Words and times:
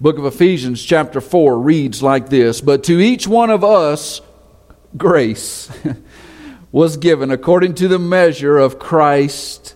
book 0.00 0.18
of 0.18 0.24
Ephesians, 0.24 0.82
chapter 0.82 1.20
4, 1.20 1.58
reads 1.58 2.02
like 2.02 2.28
this 2.28 2.60
But 2.60 2.84
to 2.84 2.98
each 2.98 3.28
one 3.28 3.50
of 3.50 3.62
us, 3.62 4.20
grace 4.96 5.70
was 6.72 6.96
given 6.96 7.30
according 7.30 7.74
to 7.74 7.88
the 7.88 7.98
measure 7.98 8.58
of 8.58 8.78
Christ's 8.78 9.74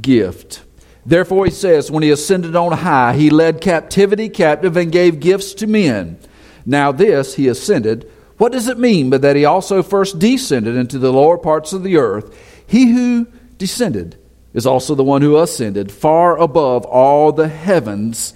gift. 0.00 0.62
Therefore, 1.04 1.44
he 1.44 1.50
says, 1.52 1.90
when 1.90 2.02
he 2.02 2.10
ascended 2.10 2.56
on 2.56 2.72
high, 2.72 3.14
he 3.14 3.30
led 3.30 3.60
captivity 3.60 4.28
captive 4.28 4.76
and 4.76 4.90
gave 4.90 5.20
gifts 5.20 5.54
to 5.54 5.66
men. 5.66 6.18
Now, 6.64 6.90
this 6.90 7.34
he 7.34 7.46
ascended. 7.46 8.10
What 8.38 8.52
does 8.52 8.66
it 8.66 8.78
mean 8.78 9.08
but 9.08 9.22
that 9.22 9.36
he 9.36 9.44
also 9.44 9.82
first 9.82 10.18
descended 10.18 10.74
into 10.74 10.98
the 10.98 11.12
lower 11.12 11.38
parts 11.38 11.72
of 11.72 11.84
the 11.84 11.96
earth? 11.96 12.36
He 12.66 12.92
who 12.92 13.28
descended 13.56 14.18
is 14.52 14.66
also 14.66 14.94
the 14.94 15.04
one 15.04 15.22
who 15.22 15.38
ascended 15.38 15.92
far 15.92 16.36
above 16.36 16.84
all 16.84 17.30
the 17.30 17.48
heavens 17.48 18.34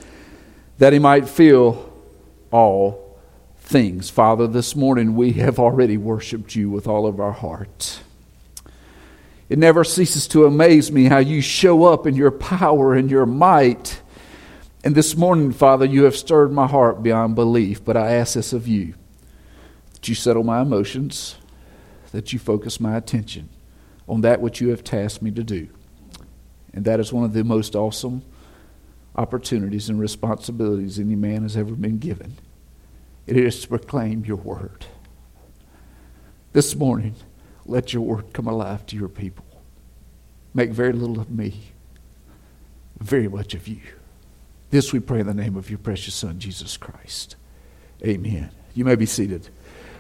that 0.81 0.95
he 0.95 0.99
might 0.99 1.29
fill 1.29 1.93
all 2.51 3.19
things. 3.59 4.09
Father, 4.09 4.47
this 4.47 4.75
morning 4.75 5.15
we 5.15 5.33
have 5.35 5.59
already 5.59 5.99
worshiped 5.99 6.57
you 6.57 6.71
with 6.71 6.87
all 6.89 7.07
of 7.07 7.21
our 7.21 7.33
heart. 7.33 8.01
It 9.51 9.59
never 9.59 9.85
ceases 9.85 10.27
to 10.29 10.47
amaze 10.47 10.91
me 10.91 11.05
how 11.05 11.19
you 11.19 11.43
show 11.43 11.85
up 11.85 12.07
in 12.07 12.15
your 12.15 12.31
power 12.31 12.95
and 12.95 13.11
your 13.11 13.27
might. 13.27 14.01
And 14.83 14.95
this 14.95 15.15
morning, 15.15 15.53
Father, 15.53 15.85
you 15.85 16.05
have 16.05 16.17
stirred 16.17 16.51
my 16.51 16.67
heart 16.67 17.03
beyond 17.03 17.35
belief, 17.35 17.85
but 17.85 17.99
I 17.99 18.13
ask 18.13 18.33
this 18.33 18.55
of 18.55 18.67
you 18.67 18.95
that 19.93 20.09
you 20.09 20.15
settle 20.15 20.45
my 20.45 20.63
emotions, 20.63 21.37
that 22.13 22.33
you 22.33 22.39
focus 22.39 22.81
my 22.81 22.97
attention 22.97 23.51
on 24.09 24.23
that 24.23 24.41
which 24.41 24.63
you 24.63 24.71
have 24.71 24.83
tasked 24.83 25.21
me 25.21 25.31
to 25.33 25.45
do. 25.45 25.69
And 26.73 26.87
that 26.87 27.01
is 27.01 27.13
one 27.13 27.25
of 27.25 27.35
the 27.35 27.45
most 27.45 27.77
awesome 27.77 28.23
opportunities 29.17 29.89
and 29.89 30.01
responsibilities 30.01 30.99
any 30.99 31.17
man 31.17 31.43
has 31.43 31.57
ever 31.57 31.73
been 31.73 31.99
given. 31.99 32.37
It 33.27 33.37
is 33.37 33.63
to 33.63 33.69
proclaim 33.69 34.25
your 34.25 34.37
word. 34.37 34.87
This 36.53 36.75
morning, 36.75 37.15
let 37.67 37.93
your 37.93 38.03
word 38.03 38.33
come 38.33 38.47
alive 38.47 38.87
to 38.87 38.97
your 38.97 39.09
people. 39.09 39.45
Make 40.53 40.71
very 40.71 40.93
little 40.93 41.21
of 41.21 41.31
me, 41.31 41.73
very 42.99 43.29
much 43.29 43.55
of 43.55 43.69
you. 43.69 43.81
This 44.71 44.93
we 44.93 45.01
pray 45.01 45.21
in 45.21 45.27
the 45.27 45.35
name 45.35 45.57
of 45.57 45.71
your 45.71 45.79
precious 45.79 46.15
Son, 46.15 46.39
Jesus 46.39 46.77
Christ. 46.77 47.37
Amen. 48.05 48.51
You 48.75 48.85
may 48.85 48.97
be 48.97 49.07
seated. 49.07 49.49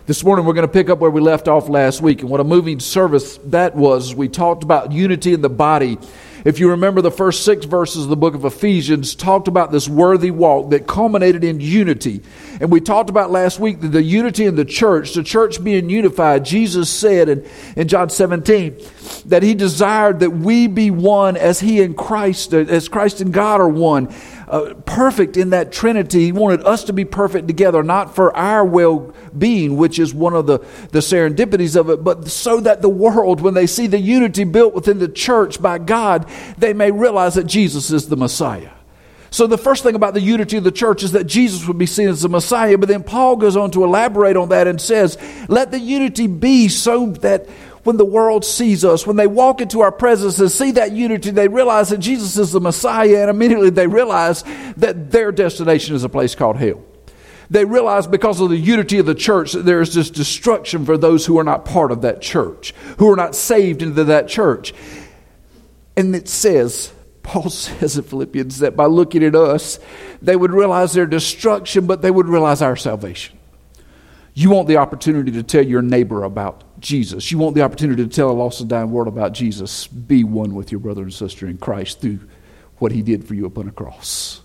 This 0.07 0.25
morning 0.25 0.45
we're 0.45 0.55
going 0.55 0.67
to 0.67 0.73
pick 0.73 0.89
up 0.89 0.99
where 0.99 1.11
we 1.11 1.21
left 1.21 1.47
off 1.47 1.69
last 1.69 2.01
week. 2.01 2.23
And 2.23 2.31
what 2.31 2.41
a 2.41 2.45
moving 2.45 2.81
service 2.81 3.39
that 3.45 3.77
was. 3.77 4.15
We 4.15 4.29
talked 4.29 4.65
about 4.65 4.91
unity 4.91 5.35
in 5.35 5.41
the 5.41 5.49
body 5.49 5.99
if 6.45 6.59
you 6.59 6.71
remember 6.71 7.03
the 7.03 7.11
first 7.11 7.45
six 7.45 7.67
verses 7.67 8.05
of 8.05 8.11
the 8.11 8.17
book 8.17 8.35
of 8.35 8.45
Ephesians, 8.45 9.15
talked 9.15 9.49
about 9.49 9.73
this 9.73 9.89
worthy 9.89 10.31
walk 10.31 10.71
that 10.71 10.87
culminated 10.87 11.45
in 11.45 11.61
unity. 11.61 12.23
And 12.61 12.71
we 12.71 12.81
talked 12.81 13.11
about 13.11 13.31
last 13.31 13.61
week 13.61 13.81
that 13.81 13.89
the 13.89 14.03
unity 14.03 14.47
in 14.47 14.57
the 14.57 14.65
church, 14.65 15.15
the 15.15 15.23
church 15.23 15.63
being 15.63 15.91
unified, 15.91 16.45
Jesus 16.45 16.91
said 16.91 17.29
in, 17.29 17.47
in 17.77 17.89
John 17.89 18.11
17 18.11 18.79
that 19.27 19.43
he 19.43 19.55
desired 19.55 20.21
that 20.21 20.31
we 20.31 20.67
be 20.67 20.91
one 20.91 21.37
as 21.37 21.61
he 21.61 21.83
and 21.83 21.97
Christ, 21.97 22.55
as 22.55 22.89
Christ 22.89 23.21
and 23.21 23.33
God 23.33 23.61
are 23.61 23.69
one 23.69 24.15
uh, 24.51 24.75
perfect 24.85 25.37
in 25.37 25.51
that 25.51 25.73
Trinity. 25.73 26.27
He 26.27 26.33
wanted 26.33 26.65
us 26.67 26.85
to 26.85 26.93
be 26.93 27.05
perfect 27.05 27.47
together, 27.47 27.83
not 27.83 28.15
for 28.15 28.37
our 28.37 28.65
well 28.65 29.15
being, 29.37 29.77
which 29.77 29.99
is 29.99 30.13
one 30.13 30.35
of 30.35 30.47
the, 30.47 30.59
the 30.91 30.99
serendipities 30.99 31.79
of 31.79 31.89
it, 31.89 32.03
but 32.03 32.29
so 32.29 32.61
that 32.61 32.83
the 32.83 32.89
world, 32.89 33.41
when 33.41 33.55
they 33.55 33.67
see 33.67 33.87
the 33.87 34.01
unity 34.01 34.45
built 34.45 34.75
within 34.75 34.99
the 34.99 35.09
church 35.09 35.63
by 35.63 35.79
God, 35.79 36.29
they 36.59 36.73
may 36.73 36.91
realize 36.91 37.35
that 37.35 37.45
Jesus 37.45 37.91
is 37.91 38.09
the 38.09 38.17
Messiah. 38.17 38.71
So, 39.33 39.47
the 39.47 39.59
first 39.59 39.85
thing 39.85 39.95
about 39.95 40.15
the 40.15 40.21
unity 40.21 40.57
of 40.57 40.65
the 40.65 40.73
church 40.73 41.05
is 41.05 41.13
that 41.13 41.25
Jesus 41.25 41.67
would 41.69 41.79
be 41.79 41.87
seen 41.87 42.09
as 42.09 42.23
the 42.23 42.29
Messiah, 42.29 42.77
but 42.77 42.89
then 42.89 43.05
Paul 43.05 43.37
goes 43.37 43.57
on 43.57 43.71
to 43.71 43.85
elaborate 43.85 44.37
on 44.37 44.49
that 44.49 44.67
and 44.67 44.81
says, 44.81 45.17
Let 45.49 45.71
the 45.71 45.79
unity 45.79 46.27
be 46.27 46.69
so 46.69 47.11
that 47.21 47.49
when 47.85 47.97
the 47.97 48.05
world 48.05 48.45
sees 48.45 48.85
us, 48.85 49.07
when 49.07 49.17
they 49.17 49.27
walk 49.27 49.61
into 49.61 49.81
our 49.81 49.93
presence 49.93 50.39
and 50.39 50.51
see 50.51 50.73
that 50.73 50.93
unity, 50.93 51.31
they 51.31 51.49
realize 51.49 51.89
that 51.89 51.99
Jesus 51.99 52.37
is 52.37 52.53
the 52.53 52.61
Messiah, 52.61 53.23
and 53.23 53.31
immediately 53.31 53.71
they 53.71 53.87
realize 53.87 54.45
that 54.77 55.11
their 55.11 55.33
destination 55.33 55.95
is 55.95 56.05
a 56.05 56.09
place 56.09 56.35
called 56.35 56.57
hell. 56.57 56.83
They 57.49 57.65
realize 57.65 58.07
because 58.07 58.41
of 58.41 58.51
the 58.51 58.57
unity 58.57 58.99
of 58.99 59.07
the 59.07 59.15
church 59.15 59.53
that 59.53 59.65
there 59.65 59.81
is 59.81 59.93
this 59.93 60.09
destruction 60.11 60.85
for 60.85 60.97
those 60.97 61.27
who 61.27 61.39
are 61.39 61.45
not 61.45 61.65
part 61.65 61.91
of 61.91 62.03
that 62.03 62.23
church, 62.23 62.73
who 62.99 63.11
are 63.11 63.17
not 63.17 63.35
saved 63.35 63.83
into 63.83 64.05
that 64.05 64.29
church. 64.29 64.73
And 65.97 66.15
it 66.15 66.29
says, 66.29 66.93
Paul 67.25 67.51
says 67.51 67.97
in 67.97 68.05
Philippians 68.05 68.61
that 68.61 68.77
by 68.77 68.87
looking 68.87 69.25
at 69.25 69.35
us, 69.35 69.81
they 70.23 70.37
would 70.37 70.53
realize 70.53 70.93
their 70.93 71.07
destruction, 71.07 71.87
but 71.87 72.03
they 72.03 72.11
would 72.11 72.29
realize 72.29 72.63
our 72.63 72.77
salvation. 72.77 73.37
You 74.33 74.51
want 74.51 74.69
the 74.69 74.77
opportunity 74.77 75.33
to 75.33 75.43
tell 75.43 75.67
your 75.67 75.83
neighbor 75.83 76.23
about 76.23 76.63
Jesus. 76.81 77.31
You 77.31 77.39
want 77.39 77.55
the 77.55 77.63
opportunity 77.63 78.03
to 78.03 78.09
tell 78.09 78.31
a 78.31 78.33
lost 78.33 78.61
and 78.61 78.69
dying 78.69 78.91
world 78.91 79.09
about 79.09 79.33
Jesus. 79.33 79.87
Be 79.87 80.25
one 80.25 80.55
with 80.55 80.73
your 80.73 80.81
brother 80.81 81.03
and 81.03 81.13
sister 81.13 81.47
in 81.47 81.59
Christ 81.59 82.01
through 82.01 82.21
what 82.79 82.93
he 82.93 83.03
did 83.03 83.27
for 83.27 83.35
you 83.35 83.47
upon 83.47 83.69
a 83.69 83.73
cross. 83.73 84.41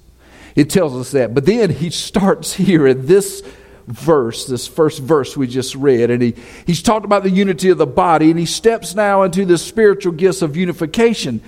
It 0.56 0.70
tells 0.70 0.96
us 0.96 1.12
that. 1.12 1.34
But 1.34 1.46
then 1.46 1.70
he 1.70 1.90
starts 1.90 2.54
here 2.54 2.88
in 2.88 3.06
this 3.06 3.44
verse, 3.88 4.46
this 4.46 4.68
first 4.68 5.02
verse 5.02 5.36
we 5.38 5.48
just 5.48 5.76
read, 5.76 6.10
and 6.10 6.22
he, 6.22 6.36
he's 6.66 6.82
talked 6.82 7.06
about 7.06 7.24
the 7.24 7.30
unity 7.30 7.70
of 7.70 7.78
the 7.78 7.86
body, 7.86 8.30
and 8.32 8.40
he 8.40 8.46
steps 8.46 8.96
now 8.96 9.24
into 9.24 9.46
the 9.46 9.58
spiritual 9.58 10.14
gifts 10.14 10.42
of 10.42 10.56
unification. 10.56 11.42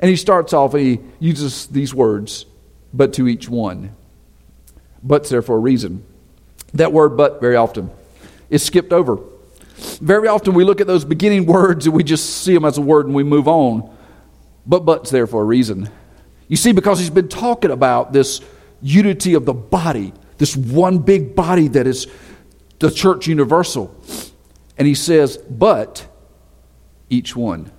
And 0.00 0.10
he 0.10 0.16
starts 0.16 0.52
off 0.52 0.74
and 0.74 0.82
he 0.82 1.00
uses 1.18 1.66
these 1.66 1.94
words, 1.94 2.46
but 2.92 3.14
to 3.14 3.28
each 3.28 3.48
one. 3.48 3.94
But's 5.02 5.28
there 5.28 5.42
for 5.42 5.56
a 5.56 5.60
reason. 5.60 6.04
That 6.74 6.92
word 6.92 7.16
but 7.16 7.40
very 7.40 7.56
often 7.56 7.90
is 8.50 8.62
skipped 8.62 8.92
over. 8.92 9.18
Very 10.04 10.28
often 10.28 10.52
we 10.52 10.64
look 10.64 10.82
at 10.82 10.86
those 10.86 11.02
beginning 11.02 11.46
words 11.46 11.86
and 11.86 11.94
we 11.94 12.04
just 12.04 12.42
see 12.42 12.52
them 12.52 12.66
as 12.66 12.76
a 12.76 12.82
word 12.82 13.06
and 13.06 13.14
we 13.14 13.22
move 13.22 13.48
on. 13.48 13.90
But 14.66 14.80
but's 14.80 15.10
there 15.10 15.26
for 15.26 15.40
a 15.40 15.44
reason. 15.44 15.88
You 16.46 16.58
see, 16.58 16.72
because 16.72 16.98
he's 16.98 17.08
been 17.08 17.30
talking 17.30 17.70
about 17.70 18.12
this 18.12 18.42
unity 18.82 19.32
of 19.32 19.46
the 19.46 19.54
body, 19.54 20.12
this 20.36 20.54
one 20.54 20.98
big 20.98 21.34
body 21.34 21.68
that 21.68 21.86
is 21.86 22.06
the 22.80 22.90
church 22.90 23.28
universal. 23.28 23.98
And 24.76 24.86
he 24.86 24.94
says, 24.94 25.38
but 25.38 26.06
each 27.08 27.34
one. 27.34 27.72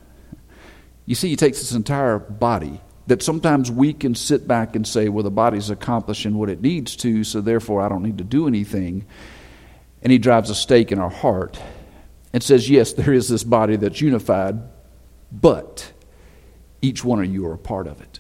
You 1.06 1.14
see, 1.14 1.30
he 1.30 1.36
takes 1.36 1.60
this 1.60 1.74
entire 1.74 2.18
body 2.18 2.82
that 3.06 3.22
sometimes 3.22 3.70
we 3.70 3.94
can 3.94 4.16
sit 4.16 4.48
back 4.48 4.76
and 4.76 4.88
say, 4.88 5.10
well, 5.10 5.24
the 5.24 5.30
body's 5.30 5.70
accomplishing 5.70 6.40
what 6.40 6.50
it 6.50 6.60
needs 6.60 6.96
to, 6.96 7.24
so 7.24 7.40
therefore 7.40 7.84
I 7.84 7.90
don't 7.90 8.02
need 8.02 8.18
to 8.18 8.24
do 8.24 8.48
anything. 8.48 9.06
And 10.02 10.12
he 10.12 10.18
drives 10.18 10.50
a 10.50 10.56
stake 10.56 10.92
in 10.92 10.98
our 10.98 11.12
heart 11.12 11.62
and 12.36 12.44
says, 12.44 12.70
Yes, 12.70 12.92
there 12.92 13.14
is 13.14 13.30
this 13.30 13.46
body 13.46 13.78
that's 13.78 14.02
unified, 14.02 14.60
but 15.32 15.94
each 16.82 17.02
one 17.02 17.20
of 17.24 17.28
you 17.34 17.48
are 17.48 17.54
a 17.54 17.58
part 17.58 17.88
of 17.88 18.02
it. 18.02 18.20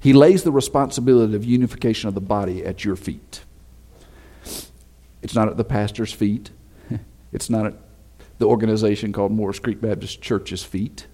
He 0.00 0.14
lays 0.14 0.42
the 0.42 0.50
responsibility 0.50 1.36
of 1.36 1.44
unification 1.44 2.08
of 2.08 2.14
the 2.14 2.22
body 2.22 2.64
at 2.64 2.82
your 2.86 2.96
feet. 2.96 3.42
It's 5.20 5.34
not 5.34 5.48
at 5.48 5.58
the 5.58 5.64
pastor's 5.64 6.14
feet, 6.14 6.50
it's 7.32 7.50
not 7.50 7.66
at 7.66 7.74
the 8.38 8.46
organization 8.46 9.12
called 9.12 9.32
Moores 9.32 9.58
Creek 9.58 9.82
Baptist 9.82 10.22
Church's 10.22 10.64
feet. 10.64 11.06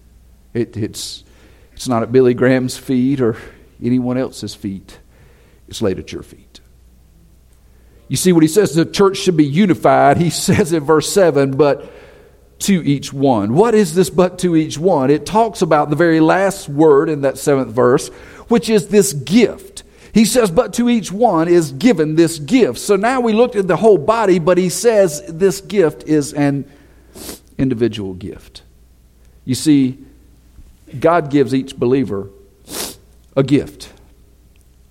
It, 0.53 0.77
it's, 0.77 1.25
it's 1.73 1.89
not 1.89 2.03
at 2.03 2.13
Billy 2.13 2.33
Graham's 2.33 2.77
feet 2.77 3.19
or 3.19 3.35
anyone 3.83 4.17
else's 4.17 4.55
feet. 4.55 4.97
It's 5.67 5.81
laid 5.81 5.99
at 5.99 6.13
your 6.13 6.23
feet. 6.23 6.61
You 8.07 8.15
see 8.15 8.31
what 8.31 8.43
he 8.43 8.47
says 8.47 8.73
the 8.75 8.85
church 8.85 9.17
should 9.17 9.35
be 9.35 9.45
unified. 9.45 10.15
He 10.15 10.29
says 10.29 10.71
in 10.71 10.85
verse 10.85 11.11
7, 11.11 11.51
but 11.51 11.91
to 12.59 12.85
each 12.85 13.13
one. 13.13 13.53
What 13.53 13.73
is 13.73 13.95
this 13.95 14.09
but 14.09 14.39
to 14.39 14.55
each 14.55 14.77
one? 14.77 15.09
It 15.09 15.25
talks 15.25 15.61
about 15.61 15.89
the 15.89 15.95
very 15.95 16.19
last 16.19 16.69
word 16.69 17.09
in 17.09 17.21
that 17.21 17.37
seventh 17.37 17.73
verse, 17.73 18.09
which 18.47 18.69
is 18.69 18.89
this 18.89 19.13
gift. 19.13 19.83
He 20.13 20.25
says, 20.25 20.51
but 20.51 20.73
to 20.73 20.89
each 20.89 21.11
one 21.11 21.47
is 21.47 21.71
given 21.71 22.15
this 22.15 22.39
gift. 22.39 22.79
So 22.79 22.95
now 22.95 23.21
we 23.21 23.33
looked 23.33 23.55
at 23.55 23.67
the 23.67 23.77
whole 23.77 23.97
body, 23.97 24.39
but 24.39 24.57
he 24.57 24.69
says 24.69 25.23
this 25.27 25.61
gift 25.61 26.03
is 26.03 26.33
an 26.33 26.69
individual 27.57 28.13
gift. 28.13 28.63
You 29.45 29.55
see, 29.55 29.97
God 30.99 31.29
gives 31.29 31.53
each 31.53 31.77
believer 31.77 32.29
a 33.35 33.43
gift. 33.43 33.93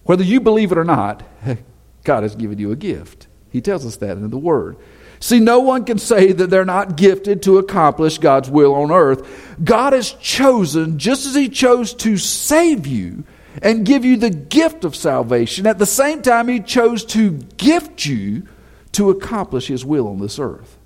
Whether 0.05 0.25
you 0.25 0.41
believe 0.41 0.73
it 0.73 0.79
or 0.79 0.85
not, 0.85 1.23
God 2.05 2.23
has 2.23 2.35
given 2.35 2.59
you 2.59 2.70
a 2.73 2.76
gift. 2.76 3.26
He 3.50 3.61
tells 3.61 3.85
us 3.85 3.97
that 3.97 4.17
in 4.17 4.31
the 4.31 4.38
Word. 4.38 4.76
See, 5.20 5.41
no 5.41 5.61
one 5.61 5.85
can 5.85 5.99
say 5.99 6.32
that 6.32 6.49
they're 6.49 6.65
not 6.65 6.97
gifted 6.97 7.43
to 7.43 7.59
accomplish 7.59 8.19
God's 8.19 8.49
will 8.50 8.75
on 8.75 8.93
earth. 8.93 9.56
God 9.62 9.93
has 9.93 10.12
chosen, 10.12 10.99
just 10.99 11.26
as 11.26 11.35
He 11.35 11.49
chose 11.49 11.93
to 11.94 12.17
save 12.17 12.87
you 12.87 13.25
and 13.61 13.85
give 13.85 14.05
you 14.05 14.17
the 14.17 14.31
gift 14.31 14.85
of 14.85 14.94
salvation, 14.94 15.67
at 15.67 15.79
the 15.79 15.87
same 15.87 16.23
time, 16.23 16.47
He 16.47 16.61
chose 16.61 17.05
to 17.06 17.32
gift 17.56 18.06
you 18.06 18.47
to 18.93 19.11
accomplish 19.11 19.67
His 19.67 19.85
will 19.85 20.06
on 20.06 20.20
this 20.20 20.38
earth. 20.38 20.79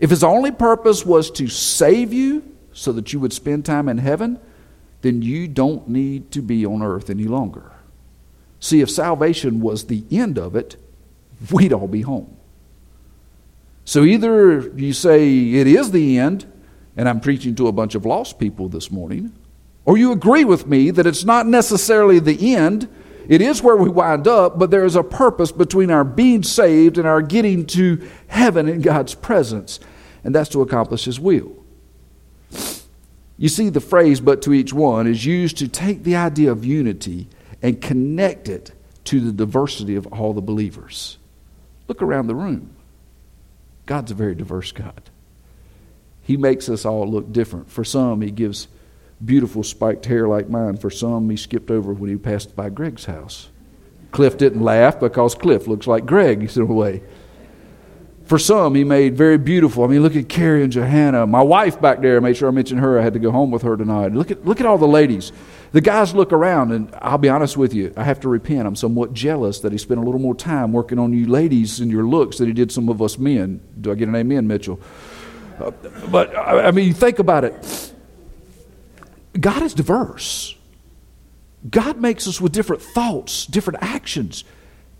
If 0.00 0.10
His 0.10 0.24
only 0.24 0.50
purpose 0.50 1.06
was 1.06 1.30
to 1.32 1.46
save 1.46 2.12
you 2.12 2.42
so 2.72 2.90
that 2.92 3.12
you 3.12 3.20
would 3.20 3.32
spend 3.32 3.64
time 3.64 3.88
in 3.88 3.98
heaven, 3.98 4.40
then 5.02 5.22
you 5.22 5.46
don't 5.46 5.88
need 5.88 6.32
to 6.32 6.42
be 6.42 6.66
on 6.66 6.82
earth 6.82 7.08
any 7.08 7.24
longer. 7.24 7.70
See, 8.58 8.80
if 8.80 8.90
salvation 8.90 9.60
was 9.60 9.86
the 9.86 10.04
end 10.10 10.38
of 10.38 10.56
it, 10.56 10.76
we'd 11.50 11.72
all 11.72 11.88
be 11.88 12.02
home. 12.02 12.36
So 13.90 14.04
either 14.04 14.68
you 14.76 14.92
say 14.92 15.50
it 15.50 15.66
is 15.66 15.90
the 15.90 16.16
end, 16.16 16.46
and 16.96 17.08
I'm 17.08 17.18
preaching 17.18 17.56
to 17.56 17.66
a 17.66 17.72
bunch 17.72 17.96
of 17.96 18.06
lost 18.06 18.38
people 18.38 18.68
this 18.68 18.88
morning, 18.88 19.32
or 19.84 19.98
you 19.98 20.12
agree 20.12 20.44
with 20.44 20.64
me 20.64 20.92
that 20.92 21.08
it's 21.08 21.24
not 21.24 21.48
necessarily 21.48 22.20
the 22.20 22.54
end. 22.54 22.88
It 23.26 23.42
is 23.42 23.64
where 23.64 23.74
we 23.74 23.88
wind 23.88 24.28
up, 24.28 24.60
but 24.60 24.70
there 24.70 24.84
is 24.84 24.94
a 24.94 25.02
purpose 25.02 25.50
between 25.50 25.90
our 25.90 26.04
being 26.04 26.44
saved 26.44 26.98
and 26.98 27.06
our 27.08 27.20
getting 27.20 27.66
to 27.66 28.08
heaven 28.28 28.68
in 28.68 28.80
God's 28.80 29.16
presence, 29.16 29.80
and 30.22 30.32
that's 30.32 30.50
to 30.50 30.62
accomplish 30.62 31.06
His 31.06 31.18
will. 31.18 31.52
You 33.38 33.48
see, 33.48 33.70
the 33.70 33.80
phrase, 33.80 34.20
but 34.20 34.40
to 34.42 34.54
each 34.54 34.72
one, 34.72 35.08
is 35.08 35.26
used 35.26 35.58
to 35.58 35.66
take 35.66 36.04
the 36.04 36.14
idea 36.14 36.52
of 36.52 36.64
unity 36.64 37.26
and 37.60 37.82
connect 37.82 38.48
it 38.48 38.70
to 39.06 39.18
the 39.18 39.32
diversity 39.32 39.96
of 39.96 40.06
all 40.12 40.32
the 40.32 40.40
believers. 40.40 41.18
Look 41.88 42.02
around 42.02 42.28
the 42.28 42.36
room. 42.36 42.76
God's 43.90 44.12
a 44.12 44.14
very 44.14 44.36
diverse 44.36 44.70
God. 44.70 45.10
He 46.22 46.36
makes 46.36 46.68
us 46.68 46.84
all 46.84 47.10
look 47.10 47.32
different. 47.32 47.72
For 47.72 47.82
some, 47.82 48.20
He 48.20 48.30
gives 48.30 48.68
beautiful 49.24 49.64
spiked 49.64 50.06
hair 50.06 50.28
like 50.28 50.48
mine. 50.48 50.76
For 50.76 50.90
some, 50.90 51.28
He 51.28 51.36
skipped 51.36 51.72
over 51.72 51.92
when 51.92 52.08
He 52.08 52.16
passed 52.16 52.54
by 52.54 52.68
Greg's 52.68 53.06
house. 53.06 53.48
Cliff 54.12 54.38
didn't 54.38 54.62
laugh 54.62 55.00
because 55.00 55.34
Cliff 55.34 55.66
looks 55.66 55.88
like 55.88 56.06
Greg, 56.06 56.40
in 56.56 56.62
a 56.62 56.66
way. 56.66 57.02
For 58.30 58.38
some, 58.38 58.76
he 58.76 58.84
made 58.84 59.16
very 59.16 59.38
beautiful. 59.38 59.82
I 59.82 59.88
mean, 59.88 60.04
look 60.04 60.14
at 60.14 60.28
Carrie 60.28 60.62
and 60.62 60.70
Johanna. 60.70 61.26
My 61.26 61.42
wife 61.42 61.80
back 61.80 62.00
there, 62.00 62.16
I 62.16 62.20
made 62.20 62.36
sure 62.36 62.46
I 62.46 62.52
mentioned 62.52 62.78
her. 62.78 62.96
I 62.96 63.02
had 63.02 63.14
to 63.14 63.18
go 63.18 63.32
home 63.32 63.50
with 63.50 63.62
her 63.62 63.76
tonight. 63.76 64.12
Look 64.12 64.30
at, 64.30 64.46
look 64.46 64.60
at 64.60 64.66
all 64.66 64.78
the 64.78 64.86
ladies. 64.86 65.32
The 65.72 65.80
guys 65.80 66.14
look 66.14 66.32
around, 66.32 66.70
and 66.70 66.94
I'll 67.02 67.18
be 67.18 67.28
honest 67.28 67.56
with 67.56 67.74
you, 67.74 67.92
I 67.96 68.04
have 68.04 68.20
to 68.20 68.28
repent. 68.28 68.68
I'm 68.68 68.76
somewhat 68.76 69.14
jealous 69.14 69.58
that 69.62 69.72
he 69.72 69.78
spent 69.78 69.98
a 69.98 70.04
little 70.04 70.20
more 70.20 70.36
time 70.36 70.72
working 70.72 70.96
on 70.96 71.12
you 71.12 71.26
ladies 71.26 71.80
and 71.80 71.90
your 71.90 72.04
looks 72.04 72.38
than 72.38 72.46
he 72.46 72.52
did 72.52 72.70
some 72.70 72.88
of 72.88 73.02
us 73.02 73.18
men. 73.18 73.60
Do 73.80 73.90
I 73.90 73.96
get 73.96 74.06
an 74.06 74.14
amen, 74.14 74.46
Mitchell? 74.46 74.78
Uh, 75.58 75.72
but, 76.12 76.32
I 76.38 76.70
mean, 76.70 76.86
you 76.86 76.94
think 76.94 77.18
about 77.18 77.42
it. 77.42 77.92
God 79.40 79.60
is 79.64 79.74
diverse. 79.74 80.54
God 81.68 82.00
makes 82.00 82.28
us 82.28 82.40
with 82.40 82.52
different 82.52 82.80
thoughts, 82.80 83.44
different 83.46 83.82
actions, 83.82 84.44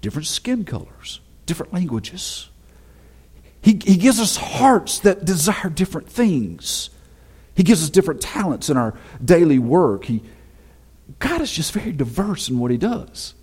different 0.01 0.27
skin 0.27 0.65
colors, 0.65 1.21
different 1.47 1.73
languages. 1.73 2.50
He, 3.63 3.73
he 3.85 3.97
gives 3.97 4.21
us 4.21 4.37
hearts 4.37 5.01
that 5.01 5.25
desire 5.25 5.69
different 5.69 6.09
things. 6.09 6.91
He 7.55 7.63
gives 7.63 7.83
us 7.83 7.91
different 7.91 8.21
talents 8.21 8.71
in 8.71 8.77
our 8.77 8.95
daily 9.23 9.59
work. 9.59 10.05
He, 10.07 10.23
God 11.19 11.41
is 11.41 11.53
just 11.53 11.73
very 11.73 11.93
diverse 11.93 12.49
in 12.49 12.59
what 12.59 12.71
He 12.71 12.79
does, 12.79 13.35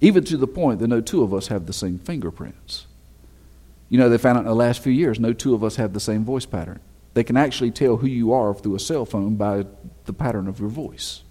even 0.00 0.24
to 0.24 0.36
the 0.36 0.46
point 0.46 0.80
that 0.80 0.88
no 0.88 1.00
two 1.00 1.22
of 1.22 1.34
us 1.34 1.48
have 1.48 1.66
the 1.66 1.72
same 1.72 1.98
fingerprints. 1.98 2.86
You 3.90 3.98
know, 3.98 4.08
they 4.08 4.18
found 4.18 4.38
out 4.38 4.42
in 4.42 4.46
the 4.46 4.54
last 4.54 4.82
few 4.82 4.92
years 4.92 5.20
no 5.20 5.32
two 5.32 5.54
of 5.54 5.62
us 5.62 5.76
have 5.76 5.92
the 5.92 6.00
same 6.00 6.24
voice 6.24 6.46
pattern. 6.46 6.80
They 7.12 7.22
can 7.22 7.36
actually 7.36 7.70
tell 7.70 7.98
who 7.98 8.06
you 8.06 8.32
are 8.32 8.54
through 8.54 8.74
a 8.74 8.80
cell 8.80 9.04
phone 9.04 9.36
by 9.36 9.66
the 10.06 10.12
pattern 10.12 10.48
of 10.48 10.58
your 10.58 10.68
voice. 10.68 11.22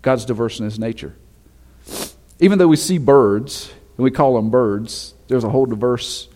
God's 0.00 0.24
diverse 0.24 0.58
in 0.58 0.64
His 0.64 0.78
nature. 0.78 1.16
Even 2.40 2.58
though 2.58 2.68
we 2.68 2.76
see 2.76 2.98
birds, 2.98 3.72
and 3.96 4.04
we 4.04 4.12
call 4.12 4.36
them 4.36 4.48
birds, 4.48 5.14
there's 5.26 5.44
a 5.44 5.50
whole 5.50 5.66
diverse 5.66 6.28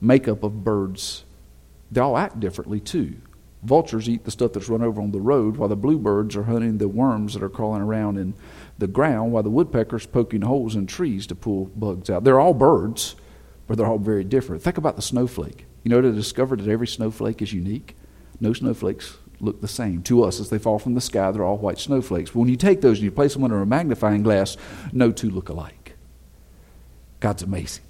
makeup 0.00 0.42
of 0.42 0.64
birds. 0.64 1.24
They 1.90 2.00
all 2.00 2.16
act 2.16 2.40
differently 2.40 2.80
too. 2.80 3.16
Vultures 3.62 4.08
eat 4.08 4.24
the 4.24 4.30
stuff 4.30 4.54
that's 4.54 4.70
run 4.70 4.82
over 4.82 5.02
on 5.02 5.12
the 5.12 5.20
road, 5.20 5.56
while 5.58 5.68
the 5.68 5.76
bluebirds 5.76 6.34
are 6.34 6.44
hunting 6.44 6.78
the 6.78 6.88
worms 6.88 7.34
that 7.34 7.42
are 7.42 7.50
crawling 7.50 7.82
around 7.82 8.16
in 8.16 8.34
the 8.78 8.86
ground, 8.86 9.32
while 9.32 9.42
the 9.42 9.50
woodpecker's 9.50 10.06
poking 10.06 10.42
holes 10.42 10.74
in 10.74 10.86
trees 10.86 11.26
to 11.26 11.34
pull 11.34 11.66
bugs 11.76 12.08
out. 12.08 12.24
They're 12.24 12.40
all 12.40 12.54
birds, 12.54 13.16
but 13.66 13.76
they're 13.76 13.86
all 13.86 13.98
very 13.98 14.24
different. 14.24 14.62
Think 14.62 14.78
about 14.78 14.96
the 14.96 15.02
snowflake. 15.02 15.66
You 15.84 15.90
know, 15.90 16.00
to 16.00 16.12
discover 16.12 16.56
that 16.56 16.68
every 16.68 16.86
snowflake 16.86 17.42
is 17.42 17.52
unique. 17.52 17.96
No 18.40 18.54
snowflakes 18.54 19.18
look 19.40 19.60
the 19.60 19.68
same 19.68 20.02
to 20.04 20.22
us 20.22 20.40
as 20.40 20.48
they 20.48 20.58
fall 20.58 20.78
from 20.78 20.94
the 20.94 21.00
sky. 21.00 21.30
They're 21.30 21.44
all 21.44 21.58
white 21.58 21.78
snowflakes. 21.78 22.30
But 22.30 22.40
when 22.40 22.48
you 22.48 22.56
take 22.56 22.80
those 22.80 22.98
and 22.98 23.04
you 23.04 23.10
place 23.10 23.34
them 23.34 23.44
under 23.44 23.60
a 23.60 23.66
magnifying 23.66 24.22
glass, 24.22 24.56
no 24.92 25.12
two 25.12 25.30
look 25.30 25.50
alike. 25.50 25.96
God's 27.20 27.42
amazing. 27.42 27.84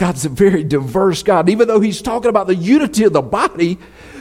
God's 0.00 0.24
a 0.24 0.30
very 0.30 0.64
diverse 0.64 1.22
God. 1.22 1.50
Even 1.50 1.68
though 1.68 1.78
he's 1.78 2.00
talking 2.00 2.30
about 2.30 2.46
the 2.46 2.54
unity 2.54 3.04
of 3.04 3.12
the 3.12 3.20
body, 3.20 3.78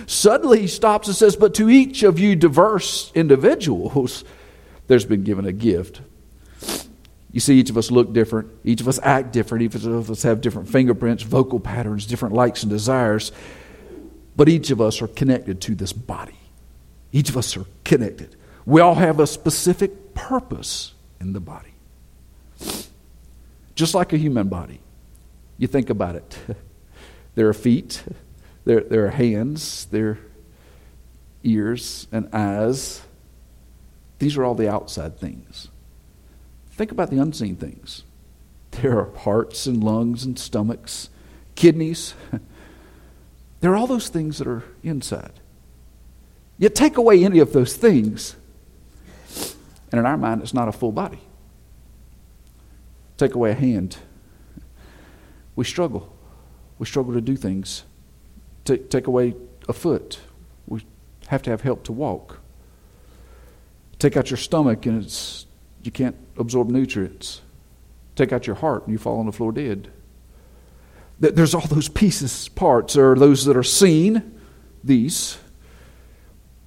suddenly 0.08 0.60
he 0.60 0.68
stops 0.68 1.08
and 1.08 1.16
says, 1.16 1.38
But 1.38 1.54
to 1.54 1.70
each 1.70 2.04
of 2.04 2.20
you 2.20 2.36
diverse 2.36 3.14
individuals, 3.16 4.26
there's 4.88 5.06
been 5.06 5.24
given 5.24 5.46
a 5.46 5.54
gift. 5.54 6.02
You 7.31 7.40
see, 7.40 7.58
each 7.58 7.70
of 7.70 7.78
us 7.78 7.92
look 7.92 8.12
different. 8.12 8.50
Each 8.66 8.81
of 8.81 8.90
us 8.90 9.00
act 9.02 9.31
different. 9.31 9.64
Each 9.64 9.76
of 9.86 10.12
us 10.12 10.22
have 10.24 10.42
different 10.42 10.68
fingerprints, 10.68 11.24
vocal 11.24 11.62
patterns, 11.62 12.06
different 12.06 12.36
likes 12.36 12.62
and 12.64 12.70
desires. 12.70 13.32
But 14.36 14.50
each 14.50 14.72
of 14.72 14.82
us 14.82 15.02
are 15.02 15.08
connected 15.08 15.62
to 15.62 15.75
this 15.75 15.94
body. 15.94 16.40
Each 17.14 17.30
of 17.30 17.38
us 17.38 17.56
are 17.56 17.66
connected. 17.86 18.36
We 18.66 18.82
all 18.82 18.96
have 18.96 19.22
a 19.22 19.28
specific 19.28 20.14
purpose 20.14 20.94
in 21.22 21.32
the 21.32 21.40
body. 21.40 21.74
Just 23.75 23.96
like 23.96 24.12
a 24.12 24.18
human 24.18 24.50
body. 24.50 24.82
You 25.60 25.68
think 25.68 25.92
about 25.92 26.16
it. 26.16 26.40
there 27.36 27.48
are 27.48 27.54
feet, 27.54 28.04
there, 28.66 28.80
there 28.80 29.06
are 29.06 29.12
hands, 29.12 29.86
there 29.92 30.10
are 30.10 30.20
ears 31.44 32.08
and 32.12 32.34
eyes. 32.34 33.02
These 34.18 34.38
are 34.38 34.44
all 34.44 34.56
the 34.56 34.72
outside 34.72 35.20
things. 35.20 35.68
Think 36.72 36.92
about 36.92 37.12
the 37.12 37.20
unseen 37.20 37.56
things. 37.58 38.04
There 38.72 38.98
are 38.98 39.16
hearts 39.18 39.68
and 39.68 39.84
lungs 39.84 40.24
and 40.24 40.40
stomachs, 40.40 41.10
kidneys. 41.56 42.16
There 43.62 43.74
are 43.74 43.75
all 43.75 43.88
those 43.88 44.08
things 44.08 44.38
that 44.38 44.48
are 44.48 44.63
inside. 44.84 45.34
Yet 46.58 46.75
take 46.75 46.96
away 46.96 47.24
any 47.25 47.39
of 47.39 47.51
those 47.51 47.75
things, 47.75 48.38
and 49.92 50.00
in 50.00 50.06
our 50.06 50.16
mind, 50.16 50.42
it's 50.42 50.54
not 50.54 50.70
a 50.70 50.72
full 50.72 50.94
body. 50.94 51.20
Take 53.18 53.36
away 53.36 53.51
a 53.51 53.56
hand, 53.56 53.98
we 55.60 55.66
struggle. 55.66 56.10
We 56.78 56.86
struggle 56.86 57.13
to 57.16 57.20
do 57.20 57.36
things. 57.36 57.84
Take, 58.63 58.89
take 58.89 59.08
away 59.08 59.36
a 59.68 59.74
foot. 59.74 60.22
We 60.68 60.86
have 61.28 61.42
to 61.42 61.50
have 61.50 61.63
help 61.63 61.84
to 61.84 61.92
walk. 61.92 62.39
Take 64.00 64.16
out 64.16 64.30
your 64.30 64.38
stomach 64.38 64.86
and 64.86 65.04
it's 65.04 65.48
you 65.84 65.92
can't 65.92 66.16
absorb 66.38 66.70
nutrients. 66.70 67.42
Take 68.16 68.32
out 68.32 68.48
your 68.48 68.56
heart 68.56 68.84
and 68.84 68.94
you 68.94 68.98
fall 68.98 69.20
on 69.20 69.25
the 69.25 69.34
floor 69.34 69.51
dead. 69.51 69.92
There's 71.20 71.54
all 71.54 71.68
those 71.68 71.89
pieces, 71.89 72.48
parts, 72.48 72.96
or 72.96 73.16
those 73.16 73.44
that 73.44 73.58
are 73.58 73.62
seen, 73.62 74.39
these, 74.82 75.39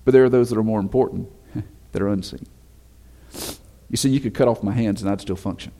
but 0.05 0.13
there 0.13 0.25
are 0.25 0.29
those 0.29 0.51
that 0.51 0.59
are 0.59 0.63
more 0.63 0.81
important, 0.81 1.31
that 1.93 2.03
are 2.03 2.09
unseen. 2.09 2.47
You 3.89 3.97
see, 3.97 4.11
you 4.11 4.21
could 4.21 4.35
cut 4.35 4.49
off 4.49 4.63
my 4.63 4.73
hands 4.73 5.01
and 5.01 5.11
I'd 5.11 5.23
still 5.23 5.35
function. 5.35 5.73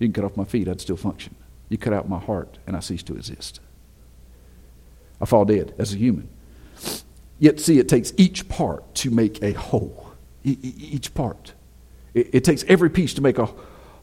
You 0.00 0.08
can 0.08 0.14
cut 0.14 0.24
off 0.24 0.36
my 0.36 0.44
feet, 0.44 0.66
I'd 0.66 0.80
still 0.80 0.96
function. 0.96 1.36
You 1.68 1.78
cut 1.78 1.92
out 1.92 2.08
my 2.08 2.18
heart, 2.18 2.58
and 2.66 2.76
I 2.76 2.80
cease 2.80 3.02
to 3.04 3.14
exist. 3.14 3.60
I 5.20 5.24
fall 5.24 5.44
dead 5.44 5.74
as 5.78 5.92
a 5.92 5.96
human. 5.96 6.28
Yet, 7.38 7.60
see, 7.60 7.78
it 7.78 7.88
takes 7.88 8.12
each 8.16 8.48
part 8.48 8.94
to 8.96 9.10
make 9.10 9.42
a 9.42 9.52
whole. 9.52 10.12
Each 10.44 11.12
part. 11.12 11.54
It, 12.14 12.44
takes 12.44 12.64
every 12.64 12.88
piece 12.88 13.12
to 13.14 13.20
make 13.20 13.38
a 13.38 13.48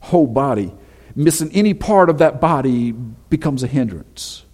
whole 0.01 0.27
body. 0.27 0.71
Missing 1.15 1.51
any 1.53 1.73
part 1.73 2.09
of 2.09 2.19
that 2.19 2.39
body 2.39 2.91
becomes 2.91 3.63
a 3.63 3.67
hindrance. 3.67 4.45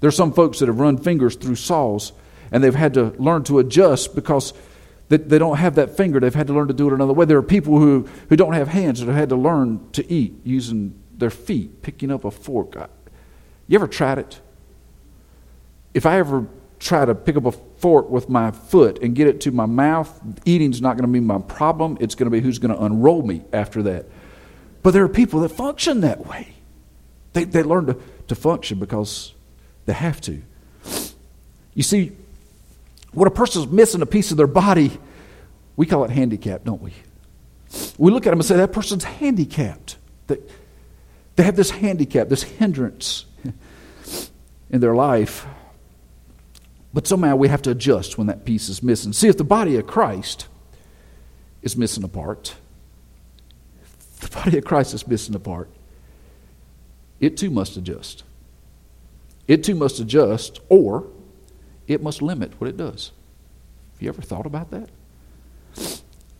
There 0.00 0.08
are 0.08 0.12
some 0.12 0.32
folks 0.32 0.60
that 0.60 0.68
have 0.68 0.80
run 0.80 0.96
fingers 0.96 1.36
through 1.36 1.56
saws 1.56 2.12
and 2.52 2.62
they've 2.62 2.74
had 2.74 2.94
to 2.94 3.14
learn 3.18 3.44
to 3.44 3.58
adjust 3.58 4.14
because 4.14 4.52
they, 5.08 5.16
they 5.16 5.38
don't 5.38 5.56
have 5.56 5.74
that 5.74 5.96
finger. 5.96 6.20
They've 6.20 6.34
had 6.34 6.46
to 6.46 6.52
learn 6.52 6.68
to 6.68 6.74
do 6.74 6.88
it 6.88 6.92
another 6.92 7.14
way. 7.14 7.24
There 7.24 7.38
are 7.38 7.42
people 7.42 7.78
who, 7.78 8.08
who 8.28 8.36
don't 8.36 8.52
have 8.52 8.68
hands 8.68 9.00
that 9.00 9.06
have 9.06 9.16
had 9.16 9.30
to 9.30 9.36
learn 9.36 9.90
to 9.92 10.12
eat 10.12 10.34
using 10.44 11.01
their 11.22 11.30
feet 11.30 11.80
picking 11.82 12.10
up 12.10 12.24
a 12.24 12.30
fork. 12.30 12.74
You 13.66 13.78
ever 13.78 13.88
tried 13.88 14.18
it? 14.18 14.40
If 15.94 16.04
I 16.04 16.18
ever 16.18 16.46
try 16.78 17.04
to 17.04 17.14
pick 17.14 17.36
up 17.36 17.46
a 17.46 17.52
fork 17.52 18.10
with 18.10 18.28
my 18.28 18.50
foot 18.50 19.00
and 19.02 19.14
get 19.14 19.28
it 19.28 19.40
to 19.42 19.52
my 19.52 19.66
mouth, 19.66 20.20
eating's 20.44 20.82
not 20.82 20.96
going 20.96 21.06
to 21.06 21.12
be 21.12 21.20
my 21.20 21.38
problem. 21.38 21.96
It's 22.00 22.16
going 22.16 22.26
to 22.26 22.30
be 22.30 22.40
who's 22.40 22.58
going 22.58 22.74
to 22.74 22.82
unroll 22.82 23.22
me 23.22 23.42
after 23.52 23.82
that. 23.84 24.06
But 24.82 24.92
there 24.92 25.04
are 25.04 25.08
people 25.08 25.40
that 25.40 25.50
function 25.50 26.00
that 26.00 26.26
way. 26.26 26.48
They, 27.34 27.44
they 27.44 27.62
learn 27.62 27.86
to, 27.86 27.96
to 28.28 28.34
function 28.34 28.80
because 28.80 29.32
they 29.86 29.92
have 29.92 30.20
to. 30.22 30.42
You 31.74 31.84
see, 31.84 32.12
when 33.12 33.28
a 33.28 33.30
person's 33.30 33.68
missing 33.68 34.02
a 34.02 34.06
piece 34.06 34.32
of 34.32 34.36
their 34.36 34.48
body, 34.48 34.98
we 35.76 35.86
call 35.86 36.04
it 36.04 36.10
handicap, 36.10 36.64
don't 36.64 36.82
we? 36.82 36.92
We 37.96 38.10
look 38.10 38.26
at 38.26 38.30
them 38.30 38.40
and 38.40 38.44
say, 38.44 38.56
that 38.56 38.72
person's 38.72 39.04
handicapped. 39.04 39.96
They, 40.26 40.38
they 41.36 41.42
have 41.42 41.56
this 41.56 41.70
handicap, 41.70 42.28
this 42.28 42.42
hindrance 42.42 43.24
in 44.70 44.80
their 44.80 44.94
life. 44.94 45.46
But 46.94 47.06
somehow 47.06 47.36
we 47.36 47.48
have 47.48 47.62
to 47.62 47.70
adjust 47.70 48.18
when 48.18 48.26
that 48.26 48.44
piece 48.44 48.68
is 48.68 48.82
missing. 48.82 49.12
See, 49.12 49.28
if 49.28 49.38
the 49.38 49.44
body 49.44 49.76
of 49.76 49.86
Christ 49.86 50.46
is 51.62 51.76
missing 51.76 52.04
a 52.04 52.08
part, 52.08 52.54
the 54.20 54.28
body 54.28 54.58
of 54.58 54.64
Christ 54.64 54.92
is 54.92 55.06
missing 55.06 55.34
a 55.34 55.38
part, 55.38 55.70
it 57.18 57.36
too 57.36 57.50
must 57.50 57.76
adjust. 57.76 58.24
It 59.48 59.64
too 59.64 59.74
must 59.74 60.00
adjust, 60.00 60.60
or 60.68 61.06
it 61.86 62.02
must 62.02 62.20
limit 62.20 62.60
what 62.60 62.68
it 62.68 62.76
does. 62.76 63.10
Have 63.92 64.02
you 64.02 64.08
ever 64.08 64.22
thought 64.22 64.46
about 64.46 64.70
that? 64.70 64.90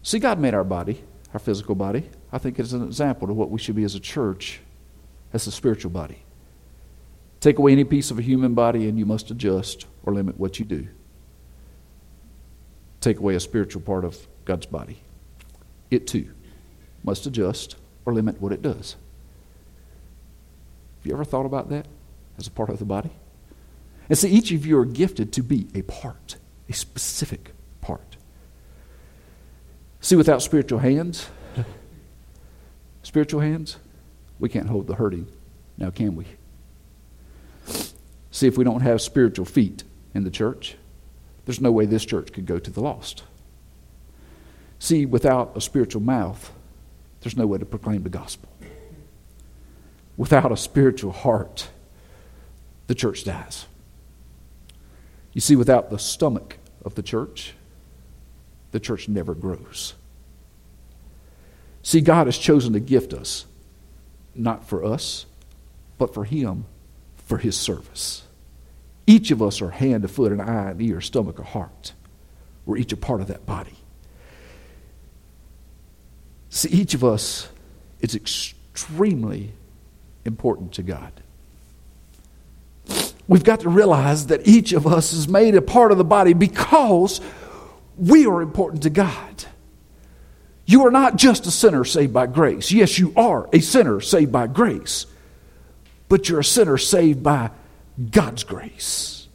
See, 0.02 0.18
God 0.18 0.38
made 0.38 0.54
our 0.54 0.64
body, 0.64 1.02
our 1.32 1.40
physical 1.40 1.74
body. 1.74 2.10
I 2.32 2.38
think 2.38 2.58
it's 2.58 2.72
an 2.72 2.84
example 2.84 3.30
of 3.30 3.36
what 3.36 3.50
we 3.50 3.58
should 3.58 3.76
be 3.76 3.84
as 3.84 3.94
a 3.94 4.00
church, 4.00 4.60
as 5.32 5.46
a 5.46 5.50
spiritual 5.50 5.90
body. 5.90 6.22
Take 7.40 7.58
away 7.58 7.72
any 7.72 7.84
piece 7.84 8.10
of 8.10 8.18
a 8.18 8.22
human 8.22 8.54
body, 8.54 8.88
and 8.88 8.98
you 8.98 9.06
must 9.06 9.30
adjust 9.30 9.86
or 10.04 10.14
limit 10.14 10.38
what 10.38 10.58
you 10.58 10.64
do. 10.64 10.88
Take 13.00 13.18
away 13.18 13.34
a 13.34 13.40
spiritual 13.40 13.82
part 13.82 14.04
of 14.04 14.28
God's 14.44 14.66
body. 14.66 14.98
It 15.90 16.06
too 16.06 16.32
must 17.04 17.26
adjust 17.26 17.76
or 18.04 18.12
limit 18.12 18.40
what 18.40 18.52
it 18.52 18.62
does. 18.62 18.96
Have 20.98 21.06
you 21.06 21.12
ever 21.12 21.24
thought 21.24 21.46
about 21.46 21.68
that 21.70 21.86
as 22.38 22.46
a 22.46 22.50
part 22.50 22.70
of 22.70 22.78
the 22.78 22.84
body? 22.84 23.10
And 24.08 24.16
see, 24.16 24.30
each 24.30 24.52
of 24.52 24.66
you 24.66 24.78
are 24.78 24.84
gifted 24.84 25.32
to 25.32 25.42
be 25.42 25.68
a 25.74 25.82
part, 25.82 26.36
a 26.68 26.72
specific 26.72 27.52
part. 27.80 28.16
See, 30.00 30.16
without 30.16 30.42
spiritual 30.42 30.80
hands, 30.80 31.28
spiritual 33.02 33.40
hands, 33.40 33.78
we 34.42 34.48
can't 34.48 34.66
hold 34.66 34.88
the 34.88 34.96
hurting. 34.96 35.28
Now, 35.78 35.90
can 35.90 36.16
we? 36.16 36.26
See, 38.32 38.48
if 38.48 38.58
we 38.58 38.64
don't 38.64 38.80
have 38.80 39.00
spiritual 39.00 39.44
feet 39.44 39.84
in 40.14 40.24
the 40.24 40.30
church, 40.30 40.74
there's 41.44 41.60
no 41.60 41.70
way 41.70 41.86
this 41.86 42.04
church 42.04 42.32
could 42.32 42.44
go 42.44 42.58
to 42.58 42.70
the 42.72 42.80
lost. 42.80 43.22
See, 44.80 45.06
without 45.06 45.56
a 45.56 45.60
spiritual 45.60 46.02
mouth, 46.02 46.50
there's 47.20 47.36
no 47.36 47.46
way 47.46 47.58
to 47.58 47.64
proclaim 47.64 48.02
the 48.02 48.08
gospel. 48.08 48.48
Without 50.16 50.50
a 50.50 50.56
spiritual 50.56 51.12
heart, 51.12 51.68
the 52.88 52.96
church 52.96 53.22
dies. 53.22 53.66
You 55.34 55.40
see, 55.40 55.54
without 55.54 55.90
the 55.90 56.00
stomach 56.00 56.58
of 56.84 56.96
the 56.96 57.02
church, 57.02 57.54
the 58.72 58.80
church 58.80 59.08
never 59.08 59.36
grows. 59.36 59.94
See, 61.84 62.00
God 62.00 62.26
has 62.26 62.36
chosen 62.36 62.72
to 62.72 62.80
gift 62.80 63.14
us, 63.14 63.46
not 64.34 64.68
for 64.68 64.84
us, 64.84 65.26
but 65.98 66.14
for 66.14 66.24
Him, 66.24 66.64
for 67.16 67.38
His 67.38 67.56
service. 67.56 68.22
Each 69.06 69.30
of 69.30 69.42
us 69.42 69.60
are 69.60 69.70
hand, 69.70 70.04
a 70.04 70.08
foot, 70.08 70.32
an 70.32 70.40
eye, 70.40 70.70
an 70.70 70.80
ear, 70.80 71.00
stomach, 71.00 71.38
a 71.38 71.42
heart. 71.42 71.92
We're 72.64 72.76
each 72.76 72.92
a 72.92 72.96
part 72.96 73.20
of 73.20 73.26
that 73.28 73.44
body. 73.44 73.76
See, 76.50 76.68
each 76.68 76.94
of 76.94 77.02
us 77.02 77.48
is 78.00 78.14
extremely 78.14 79.52
important 80.24 80.72
to 80.74 80.82
God. 80.82 81.12
We've 83.26 83.44
got 83.44 83.60
to 83.60 83.68
realize 83.68 84.26
that 84.26 84.46
each 84.46 84.72
of 84.72 84.86
us 84.86 85.12
is 85.12 85.28
made 85.28 85.54
a 85.54 85.62
part 85.62 85.92
of 85.92 85.98
the 85.98 86.04
body 86.04 86.34
because 86.34 87.20
we 87.96 88.26
are 88.26 88.42
important 88.42 88.82
to 88.82 88.90
God. 88.90 89.46
You 90.64 90.86
are 90.86 90.90
not 90.90 91.16
just 91.16 91.46
a 91.46 91.50
sinner 91.50 91.84
saved 91.84 92.12
by 92.12 92.26
grace. 92.26 92.70
Yes, 92.70 92.98
you 92.98 93.12
are 93.16 93.48
a 93.52 93.60
sinner 93.60 94.00
saved 94.00 94.32
by 94.32 94.46
grace, 94.46 95.06
but 96.08 96.28
you're 96.28 96.40
a 96.40 96.44
sinner 96.44 96.78
saved 96.78 97.22
by 97.22 97.50
God's 98.10 98.44
grace. 98.44 99.28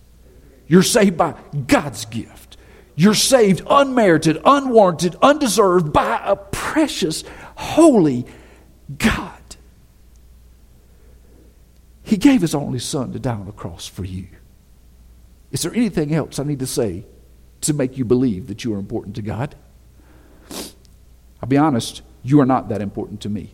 You're 0.68 0.84
saved 0.84 1.18
by 1.18 1.36
God's 1.68 2.06
gift. 2.06 2.58
You're 2.96 3.14
saved 3.14 3.62
unmerited, 3.70 4.40
unwarranted, 4.44 5.16
undeserved 5.22 5.94
by 5.94 6.22
a 6.24 6.36
precious, 6.36 7.24
holy 7.56 8.26
God. 8.98 9.34
He 12.04 12.18
gave 12.18 12.42
his 12.42 12.56
only 12.56 12.80
son 12.80 13.12
to 13.12 13.20
die 13.20 13.34
on 13.34 13.46
the 13.46 13.52
cross 13.52 13.86
for 13.86 14.04
you. 14.04 14.28
Is 15.52 15.62
there 15.62 15.74
anything 15.74 16.14
else 16.14 16.40
I 16.40 16.44
need 16.44 16.60
to 16.60 16.68
say 16.68 17.06
to 17.62 17.74
make 17.74 17.98
you 17.98 18.06
believe 18.06 18.48
that 18.48 18.64
you 18.64 18.74
are 18.74 18.80
important 18.80 19.16
to 19.18 19.22
God? 19.22 19.56
I'll 21.42 21.50
be 21.50 21.58
honest, 21.58 22.02
you 22.24 22.40
are 22.42 22.46
not 22.46 22.70
that 22.70 22.82
important 22.82 23.22
to 23.22 23.30
me. 23.30 23.54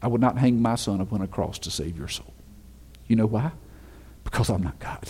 I 0.00 0.06
would 0.06 0.20
not 0.20 0.38
hang 0.38 0.60
my 0.60 0.74
son 0.74 1.00
upon 1.00 1.22
a 1.22 1.26
cross 1.26 1.58
to 1.60 1.70
save 1.70 1.96
your 1.96 2.08
soul. 2.08 2.32
You 3.06 3.16
know 3.16 3.26
why? 3.26 3.52
Because 4.22 4.50
I'm 4.50 4.62
not 4.62 4.78
God. 4.78 5.08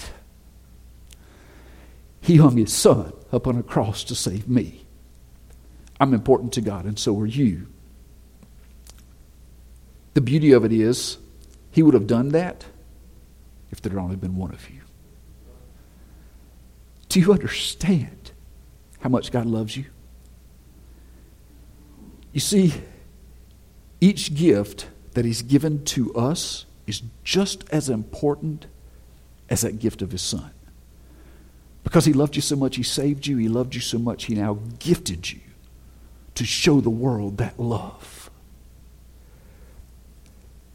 He 2.20 2.36
hung 2.36 2.56
his 2.56 2.72
son 2.72 3.12
upon 3.32 3.58
a 3.58 3.62
cross 3.62 4.04
to 4.04 4.14
save 4.14 4.48
me. 4.48 4.86
I'm 6.00 6.14
important 6.14 6.52
to 6.54 6.60
God, 6.60 6.86
and 6.86 6.98
so 6.98 7.18
are 7.20 7.26
you. 7.26 7.66
The 10.14 10.20
beauty 10.20 10.52
of 10.52 10.64
it 10.64 10.72
is, 10.72 11.18
he 11.70 11.82
would 11.82 11.94
have 11.94 12.06
done 12.06 12.30
that 12.30 12.64
if 13.70 13.82
there 13.82 13.92
had 13.92 13.98
only 14.00 14.16
been 14.16 14.36
one 14.36 14.52
of 14.52 14.70
you. 14.70 14.80
Do 17.08 17.20
you 17.20 17.32
understand 17.32 18.30
how 19.00 19.08
much 19.08 19.30
God 19.30 19.46
loves 19.46 19.76
you? 19.76 19.86
You 22.34 22.40
see, 22.40 22.74
each 24.00 24.34
gift 24.34 24.88
that 25.14 25.24
He's 25.24 25.40
given 25.40 25.84
to 25.86 26.14
us 26.14 26.66
is 26.86 27.02
just 27.22 27.64
as 27.70 27.88
important 27.88 28.66
as 29.48 29.62
that 29.62 29.78
gift 29.78 30.02
of 30.02 30.10
His 30.10 30.20
Son. 30.20 30.50
Because 31.84 32.04
He 32.04 32.12
loved 32.12 32.34
you 32.34 32.42
so 32.42 32.56
much, 32.56 32.74
He 32.74 32.82
saved 32.82 33.24
you. 33.26 33.36
He 33.36 33.48
loved 33.48 33.76
you 33.76 33.80
so 33.80 33.98
much, 33.98 34.24
He 34.24 34.34
now 34.34 34.58
gifted 34.80 35.30
you 35.30 35.38
to 36.34 36.44
show 36.44 36.80
the 36.80 36.90
world 36.90 37.38
that 37.38 37.58
love. 37.58 38.28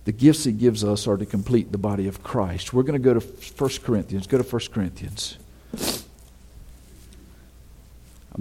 The 0.06 0.14
gifts 0.14 0.46
he 0.46 0.54
gives 0.54 0.84
us 0.84 1.08
are 1.08 1.18
to 1.18 1.26
complete 1.26 1.74
the 1.74 1.78
body 1.78 2.08
of 2.08 2.24
Christ. 2.24 2.74
We're 2.74 2.84
going 2.84 3.00
to 3.00 3.04
go 3.04 3.20
to 3.20 3.20
1 3.20 3.70
Corinthians. 3.84 4.26
Go 4.26 4.42
to 4.42 4.44
1 4.44 4.62
Corinthians. 4.74 5.38
I'm 5.74 6.06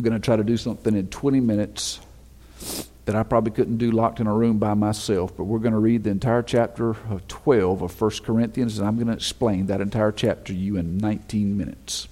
going 0.00 0.14
to 0.14 0.20
try 0.20 0.36
to 0.36 0.44
do 0.44 0.56
something 0.56 0.96
in 0.96 1.08
20 1.08 1.40
minutes 1.40 2.00
that 3.08 3.16
I 3.16 3.22
probably 3.22 3.52
couldn't 3.52 3.78
do 3.78 3.90
locked 3.90 4.20
in 4.20 4.26
a 4.26 4.34
room 4.34 4.58
by 4.58 4.74
myself, 4.74 5.34
but 5.34 5.44
we're 5.44 5.60
going 5.60 5.72
to 5.72 5.78
read 5.78 6.04
the 6.04 6.10
entire 6.10 6.42
chapter 6.42 6.90
of 6.90 7.26
12 7.26 7.80
of 7.80 7.98
1 7.98 8.10
Corinthians, 8.22 8.78
and 8.78 8.86
I'm 8.86 8.96
going 8.96 9.06
to 9.06 9.14
explain 9.14 9.64
that 9.68 9.80
entire 9.80 10.12
chapter 10.12 10.52
to 10.52 10.54
you 10.54 10.76
in 10.76 10.98
19 10.98 11.56
minutes. 11.56 12.06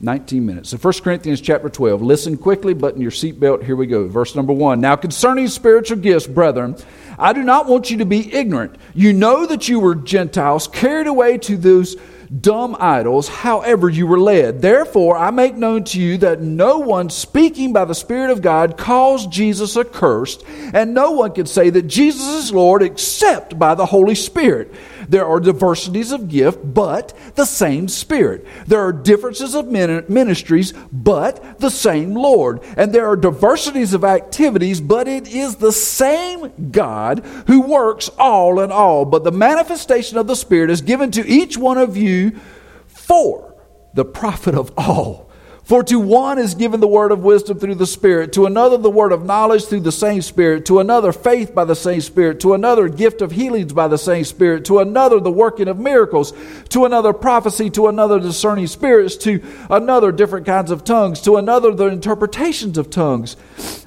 19 0.00 0.44
minutes. 0.44 0.70
So 0.70 0.76
1 0.76 0.94
Corinthians 1.04 1.40
chapter 1.40 1.68
12. 1.68 2.02
Listen 2.02 2.36
quickly, 2.36 2.74
button 2.74 3.00
your 3.00 3.12
seatbelt. 3.12 3.62
Here 3.62 3.76
we 3.76 3.86
go. 3.86 4.08
Verse 4.08 4.34
number 4.34 4.52
1. 4.52 4.80
Now 4.80 4.96
concerning 4.96 5.46
spiritual 5.46 5.98
gifts, 5.98 6.26
brethren, 6.26 6.74
I 7.16 7.32
do 7.32 7.44
not 7.44 7.66
want 7.66 7.92
you 7.92 7.98
to 7.98 8.04
be 8.04 8.34
ignorant. 8.34 8.74
You 8.92 9.12
know 9.12 9.46
that 9.46 9.68
you 9.68 9.78
were 9.78 9.94
Gentiles 9.94 10.66
carried 10.66 11.06
away 11.06 11.38
to 11.38 11.56
those 11.56 11.94
dumb 12.30 12.76
idols, 12.78 13.28
however 13.28 13.88
you 13.88 14.06
were 14.06 14.20
led. 14.20 14.62
Therefore, 14.62 15.16
I 15.16 15.30
make 15.30 15.56
known 15.56 15.84
to 15.84 16.00
you 16.00 16.18
that 16.18 16.40
no 16.40 16.78
one 16.78 17.10
speaking 17.10 17.72
by 17.72 17.84
the 17.84 17.94
Spirit 17.94 18.30
of 18.30 18.42
God 18.42 18.76
calls 18.76 19.26
Jesus 19.26 19.76
accursed, 19.76 20.44
and 20.72 20.94
no 20.94 21.12
one 21.12 21.32
can 21.32 21.46
say 21.46 21.70
that 21.70 21.88
Jesus 21.88 22.26
is 22.44 22.52
Lord 22.52 22.82
except 22.82 23.58
by 23.58 23.74
the 23.74 23.86
Holy 23.86 24.14
Spirit. 24.14 24.72
There 25.10 25.26
are 25.26 25.40
diversities 25.40 26.12
of 26.12 26.28
gift, 26.28 26.60
but 26.62 27.12
the 27.34 27.44
same 27.44 27.88
Spirit. 27.88 28.46
There 28.68 28.78
are 28.78 28.92
differences 28.92 29.56
of 29.56 29.66
ministries, 29.66 30.72
but 30.92 31.58
the 31.58 31.68
same 31.70 32.14
Lord. 32.14 32.60
And 32.76 32.92
there 32.92 33.08
are 33.08 33.16
diversities 33.16 33.92
of 33.92 34.04
activities, 34.04 34.80
but 34.80 35.08
it 35.08 35.26
is 35.26 35.56
the 35.56 35.72
same 35.72 36.70
God 36.70 37.24
who 37.48 37.62
works 37.62 38.08
all 38.18 38.60
in 38.60 38.70
all. 38.70 39.04
But 39.04 39.24
the 39.24 39.32
manifestation 39.32 40.16
of 40.16 40.28
the 40.28 40.36
Spirit 40.36 40.70
is 40.70 40.80
given 40.80 41.10
to 41.10 41.28
each 41.28 41.58
one 41.58 41.76
of 41.76 41.96
you 41.96 42.38
for 42.86 43.56
the 43.94 44.04
profit 44.04 44.54
of 44.54 44.72
all. 44.76 45.29
For 45.70 45.84
to 45.84 46.00
one 46.00 46.40
is 46.40 46.56
given 46.56 46.80
the 46.80 46.88
word 46.88 47.12
of 47.12 47.22
wisdom 47.22 47.60
through 47.60 47.76
the 47.76 47.86
Spirit, 47.86 48.32
to 48.32 48.46
another 48.46 48.76
the 48.76 48.90
word 48.90 49.12
of 49.12 49.24
knowledge 49.24 49.66
through 49.66 49.82
the 49.82 49.92
same 49.92 50.20
Spirit, 50.20 50.66
to 50.66 50.80
another 50.80 51.12
faith 51.12 51.54
by 51.54 51.64
the 51.64 51.76
same 51.76 52.00
Spirit, 52.00 52.40
to 52.40 52.54
another 52.54 52.88
gift 52.88 53.22
of 53.22 53.30
healings 53.30 53.72
by 53.72 53.86
the 53.86 53.96
same 53.96 54.24
Spirit, 54.24 54.64
to 54.64 54.80
another 54.80 55.20
the 55.20 55.30
working 55.30 55.68
of 55.68 55.78
miracles, 55.78 56.32
to 56.70 56.86
another 56.86 57.12
prophecy, 57.12 57.70
to 57.70 57.86
another 57.86 58.18
discerning 58.18 58.66
spirits, 58.66 59.16
to 59.18 59.40
another 59.70 60.10
different 60.10 60.44
kinds 60.44 60.72
of 60.72 60.82
tongues, 60.82 61.20
to 61.20 61.36
another 61.36 61.72
the 61.72 61.86
interpretations 61.86 62.76
of 62.76 62.90
tongues. 62.90 63.36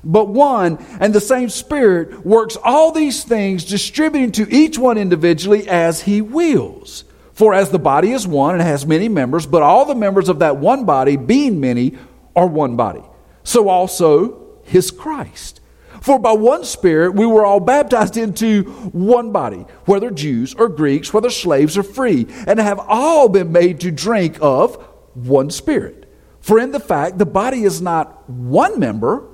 But 0.06 0.30
one 0.30 0.78
and 1.02 1.14
the 1.14 1.20
same 1.20 1.50
Spirit 1.50 2.26
works 2.26 2.56
all 2.64 2.94
these 2.94 3.26
things, 3.26 3.66
distributing 3.66 4.32
to 4.32 4.50
each 4.50 4.78
one 4.78 4.98
individually 4.98 5.68
as 5.68 6.04
he 6.04 6.22
wills. 6.22 7.04
For 7.34 7.54
as 7.54 7.72
the 7.72 7.80
body 7.80 8.12
is 8.12 8.28
one 8.28 8.56
and 8.56 8.64
has 8.64 8.86
many 8.86 9.10
members, 9.10 9.46
but 9.46 9.64
all 9.64 9.86
the 9.86 9.96
members 9.96 10.30
of 10.30 10.40
that 10.40 10.58
one 10.58 10.86
body, 10.86 11.18
being 11.18 11.60
many, 11.60 11.98
are 12.36 12.48
one 12.48 12.76
body, 12.76 13.04
so 13.44 13.70
also 13.70 14.60
is 14.72 14.92
Christ. 14.92 15.60
For 16.02 16.20
by 16.20 16.34
one 16.34 16.64
Spirit 16.66 17.16
we 17.16 17.26
were 17.26 17.46
all 17.46 17.60
baptized 17.60 18.18
into 18.18 18.64
one 18.92 19.32
body, 19.32 19.66
whether 19.86 20.12
Jews 20.12 20.54
or 20.54 20.68
Greeks, 20.68 21.14
whether 21.14 21.30
slaves 21.30 21.78
or 21.78 21.84
free, 21.84 22.28
and 22.46 22.60
have 22.60 22.80
all 22.80 23.30
been 23.30 23.52
made 23.52 23.80
to 23.82 23.92
drink 23.92 24.38
of 24.42 24.76
one 25.14 25.50
Spirit. 25.50 26.12
For 26.42 26.60
in 26.60 26.72
the 26.72 26.80
fact 26.80 27.18
the 27.18 27.26
body 27.26 27.64
is 27.64 27.82
not 27.82 28.30
one 28.30 28.80
member, 28.80 29.30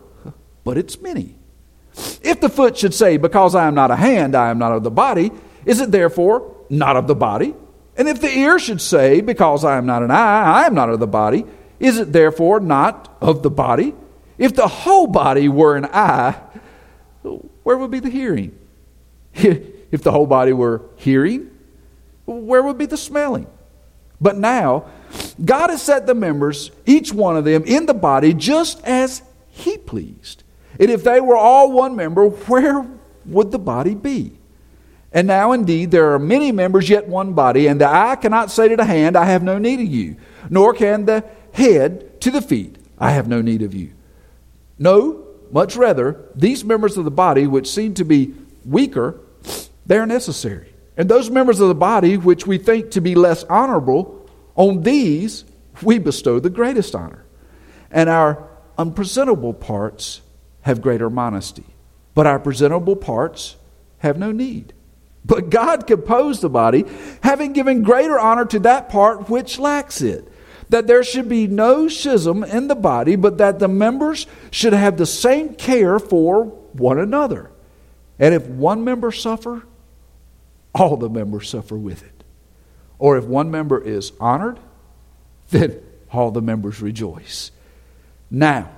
but 0.63 0.77
it's 0.77 1.01
many. 1.01 1.39
If 2.21 2.39
the 2.39 2.49
foot 2.49 2.77
should 2.77 2.93
say, 2.93 3.17
Because 3.17 3.55
I 3.55 3.67
am 3.67 3.73
not 3.73 3.91
a 3.91 3.95
hand, 3.95 4.35
I 4.35 4.51
am 4.51 4.59
not 4.59 4.71
of 4.71 4.83
the 4.83 4.91
body, 4.91 5.31
is 5.65 5.81
it 5.81 5.91
therefore 5.91 6.55
not 6.69 6.95
of 6.95 7.07
the 7.07 7.15
body? 7.15 7.55
And 7.99 8.07
if 8.07 8.21
the 8.21 8.29
ear 8.29 8.57
should 8.59 8.79
say, 8.79 9.19
Because 9.19 9.65
I 9.65 9.77
am 9.77 9.85
not 9.85 10.01
an 10.01 10.09
eye, 10.09 10.63
I 10.63 10.65
am 10.65 10.73
not 10.73 10.89
of 10.89 11.01
the 11.01 11.07
body, 11.07 11.45
is 11.79 11.99
it 11.99 12.13
therefore 12.13 12.61
not 12.61 13.15
of 13.21 13.43
the 13.43 13.51
body? 13.51 13.93
If 14.37 14.55
the 14.55 14.69
whole 14.69 15.05
body 15.05 15.49
were 15.49 15.75
an 15.75 15.85
eye, 15.85 16.39
where 17.63 17.77
would 17.77 17.91
be 17.91 17.99
the 17.99 18.09
hearing? 18.09 18.57
If 19.91 20.03
the 20.03 20.11
whole 20.11 20.27
body 20.27 20.53
were 20.53 20.83
hearing, 20.97 21.49
where 22.27 22.61
would 22.61 22.77
be 22.77 22.85
the 22.85 22.95
smelling? 22.95 23.47
But 24.21 24.37
now, 24.37 24.85
God 25.43 25.71
has 25.71 25.81
set 25.81 26.05
the 26.05 26.13
members, 26.13 26.69
each 26.85 27.11
one 27.11 27.35
of 27.35 27.43
them, 27.43 27.63
in 27.63 27.87
the 27.87 27.95
body 27.95 28.35
just 28.35 28.83
as 28.83 29.23
He 29.49 29.79
pleased. 29.79 30.43
And 30.79 30.91
if 30.91 31.03
they 31.03 31.19
were 31.19 31.35
all 31.35 31.71
one 31.71 31.95
member, 31.95 32.29
where 32.29 32.85
would 33.25 33.49
the 33.49 33.57
body 33.57 33.95
be? 33.95 34.38
And 35.11 35.27
now 35.27 35.51
indeed 35.51 35.91
there 35.91 36.13
are 36.13 36.19
many 36.19 36.51
members, 36.51 36.89
yet 36.89 37.07
one 37.07 37.33
body, 37.33 37.67
and 37.67 37.81
the 37.81 37.87
eye 37.87 38.15
cannot 38.15 38.51
say 38.51 38.67
to 38.67 38.75
the 38.75 38.85
hand, 38.85 39.15
I 39.15 39.25
have 39.25 39.43
no 39.43 39.57
need 39.57 39.79
of 39.79 39.87
you, 39.87 40.17
nor 40.49 40.73
can 40.73 41.05
the 41.05 41.23
head 41.51 42.21
to 42.21 42.31
the 42.31 42.41
feet, 42.41 42.77
I 42.97 43.11
have 43.11 43.27
no 43.27 43.41
need 43.41 43.61
of 43.61 43.73
you. 43.73 43.93
No, 44.77 45.25
much 45.51 45.75
rather, 45.75 46.29
these 46.35 46.63
members 46.63 46.95
of 46.97 47.05
the 47.05 47.11
body, 47.11 47.47
which 47.47 47.69
seem 47.69 47.95
to 47.95 48.05
be 48.05 48.35
weaker, 48.63 49.19
they 49.85 49.97
are 49.97 50.05
necessary. 50.05 50.73
And 50.95 51.09
those 51.09 51.29
members 51.29 51.59
of 51.59 51.69
the 51.69 51.75
body, 51.75 52.17
which 52.17 52.45
we 52.45 52.57
think 52.57 52.91
to 52.91 53.01
be 53.01 53.15
less 53.15 53.43
honorable, 53.45 54.29
on 54.55 54.83
these 54.83 55.45
we 55.81 55.97
bestow 55.97 56.39
the 56.39 56.49
greatest 56.49 56.93
honor. 56.93 57.25
And 57.89 58.09
our 58.09 58.47
unpresentable 58.77 59.53
parts 59.53 60.21
have 60.61 60.81
greater 60.81 61.09
modesty, 61.09 61.65
but 62.13 62.27
our 62.27 62.39
presentable 62.39 62.95
parts 62.95 63.55
have 63.99 64.17
no 64.17 64.31
need. 64.31 64.73
But 65.25 65.49
God 65.49 65.85
composed 65.85 66.41
the 66.41 66.49
body, 66.49 66.85
having 67.21 67.53
given 67.53 67.83
greater 67.83 68.19
honor 68.19 68.45
to 68.45 68.59
that 68.59 68.89
part 68.89 69.29
which 69.29 69.59
lacks 69.59 70.01
it. 70.01 70.27
That 70.69 70.87
there 70.87 71.03
should 71.03 71.27
be 71.27 71.47
no 71.47 71.87
schism 71.87 72.43
in 72.43 72.67
the 72.67 72.75
body, 72.75 73.15
but 73.15 73.39
that 73.39 73.59
the 73.59 73.67
members 73.67 74.27
should 74.51 74.73
have 74.73 74.97
the 74.97 75.05
same 75.05 75.55
care 75.55 75.97
for 75.97 76.45
one 76.73 76.99
another. 76.99 77.51
And 78.19 78.35
if 78.35 78.45
one 78.47 78.83
member 78.83 79.11
suffer, 79.11 79.63
all 80.75 80.97
the 80.97 81.09
members 81.09 81.49
suffer 81.49 81.77
with 81.77 82.03
it. 82.03 82.23
Or 82.99 83.17
if 83.17 83.25
one 83.25 83.49
member 83.49 83.81
is 83.81 84.11
honored, 84.19 84.59
then 85.49 85.81
all 86.11 86.31
the 86.31 86.41
members 86.41 86.81
rejoice. 86.81 87.51
Now, 88.29 88.69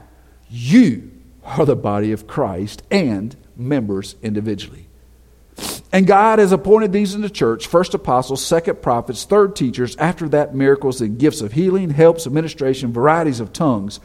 you 0.49 1.11
are 1.43 1.65
the 1.65 1.75
body 1.75 2.11
of 2.11 2.27
Christ 2.27 2.83
and 2.91 3.35
members 3.57 4.15
individually. 4.21 4.87
And 5.93 6.07
God 6.07 6.39
has 6.39 6.53
appointed 6.53 6.93
these 6.93 7.13
in 7.13 7.21
the 7.21 7.29
church 7.29 7.67
first 7.67 7.93
apostles, 7.93 8.45
second 8.45 8.81
prophets, 8.81 9.25
third 9.25 9.55
teachers, 9.55 9.95
after 9.97 10.29
that 10.29 10.55
miracles 10.55 11.01
and 11.01 11.19
gifts 11.19 11.41
of 11.41 11.51
healing, 11.51 11.89
helps, 11.89 12.25
administration, 12.25 12.93
varieties 12.93 13.39
of 13.39 13.51
tongues. 13.51 13.99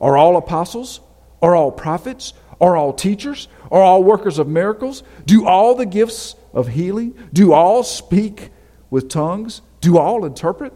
Are 0.00 0.16
all 0.16 0.36
apostles? 0.36 1.00
Are 1.42 1.54
all 1.54 1.70
prophets? 1.70 2.32
Are 2.58 2.76
all 2.76 2.94
teachers? 2.94 3.48
Are 3.70 3.82
all 3.82 4.02
workers 4.02 4.38
of 4.38 4.48
miracles? 4.48 5.02
Do 5.26 5.46
all 5.46 5.74
the 5.74 5.84
gifts 5.84 6.36
of 6.54 6.68
healing? 6.68 7.14
Do 7.32 7.52
all 7.52 7.82
speak 7.82 8.50
with 8.88 9.10
tongues? 9.10 9.60
Do 9.82 9.98
all 9.98 10.24
interpret? 10.24 10.72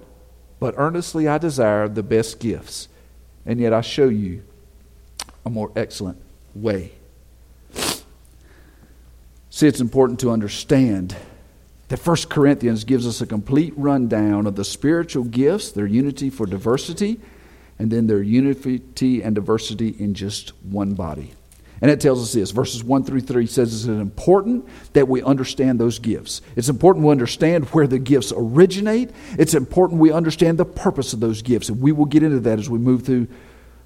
But 0.59 0.75
earnestly 0.77 1.27
I 1.27 1.39
desire 1.39 1.89
the 1.89 2.03
best 2.03 2.39
gifts, 2.39 2.89
and 3.47 3.59
yet 3.59 3.73
I 3.73 3.81
show 3.81 4.09
you 4.09 4.43
a 5.47 5.49
more 5.49 5.73
excellent 5.75 6.19
way. 6.55 6.93
See, 9.51 9.67
it's 9.67 9.81
important 9.81 10.21
to 10.21 10.31
understand 10.31 11.17
that 11.89 11.99
1 11.99 12.17
Corinthians 12.29 12.85
gives 12.85 13.05
us 13.05 13.21
a 13.21 13.27
complete 13.27 13.75
rundown 13.77 14.47
of 14.47 14.55
the 14.55 14.65
spiritual 14.65 15.25
gifts, 15.25 15.73
their 15.73 15.87
unity 15.87 16.31
for 16.31 16.47
diversity, 16.47 17.21
and 17.77 17.91
then 17.91 18.07
their 18.07 18.23
unity 18.23 19.23
and 19.23 19.35
diversity 19.35 19.89
in 19.89 20.15
just 20.15 20.51
one 20.63 20.95
body. 20.95 21.33
And 21.83 21.91
it 21.91 22.01
tells 22.01 22.23
us 22.23 22.33
this 22.33 22.53
verses 22.53 22.85
1 22.85 23.05
through 23.05 23.23
3 23.23 23.47
says 23.47 23.75
it's 23.75 23.87
important 23.87 24.69
that 24.93 25.09
we 25.09 25.23
understand 25.23 25.81
those 25.81 25.99
gifts. 25.99 26.43
It's 26.55 26.69
important 26.69 27.07
we 27.07 27.11
understand 27.11 27.65
where 27.71 27.87
the 27.87 27.99
gifts 27.99 28.33
originate. 28.37 29.11
It's 29.39 29.55
important 29.55 29.99
we 29.99 30.13
understand 30.13 30.59
the 30.59 30.65
purpose 30.65 31.13
of 31.13 31.21
those 31.21 31.43
gifts. 31.43 31.71
And 31.71 31.81
we 31.81 31.91
will 31.91 32.05
get 32.05 32.23
into 32.23 32.39
that 32.41 32.59
as 32.59 32.69
we 32.69 32.79
move 32.79 33.05
through 33.05 33.29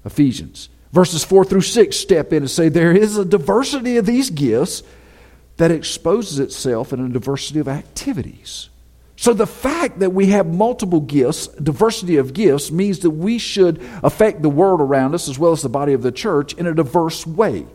Ephesians. 0.03 0.69
Verses 0.91 1.23
4 1.23 1.45
through 1.45 1.61
6 1.61 1.95
step 1.95 2.33
in 2.33 2.43
and 2.43 2.51
say 2.51 2.69
there 2.69 2.91
is 2.91 3.17
a 3.17 3.25
diversity 3.25 3.97
of 3.97 4.05
these 4.05 4.29
gifts 4.29 4.83
that 5.57 5.71
exposes 5.71 6.39
itself 6.39 6.91
in 6.91 6.99
a 6.99 7.09
diversity 7.09 7.59
of 7.59 7.67
activities. 7.67 8.69
So 9.17 9.33
the 9.33 9.47
fact 9.47 9.99
that 9.99 10.09
we 10.09 10.27
have 10.27 10.45
multiple 10.45 10.99
gifts, 10.99 11.47
diversity 11.47 12.17
of 12.17 12.33
gifts, 12.33 12.69
means 12.71 12.99
that 12.99 13.11
we 13.11 13.37
should 13.37 13.81
affect 14.03 14.41
the 14.41 14.49
world 14.49 14.81
around 14.81 15.15
us 15.15 15.29
as 15.29 15.39
well 15.39 15.53
as 15.53 15.61
the 15.61 15.69
body 15.69 15.93
of 15.93 16.01
the 16.01 16.11
church 16.11 16.53
in 16.53 16.67
a 16.67 16.73
diverse 16.73 17.25
way. 17.25 17.65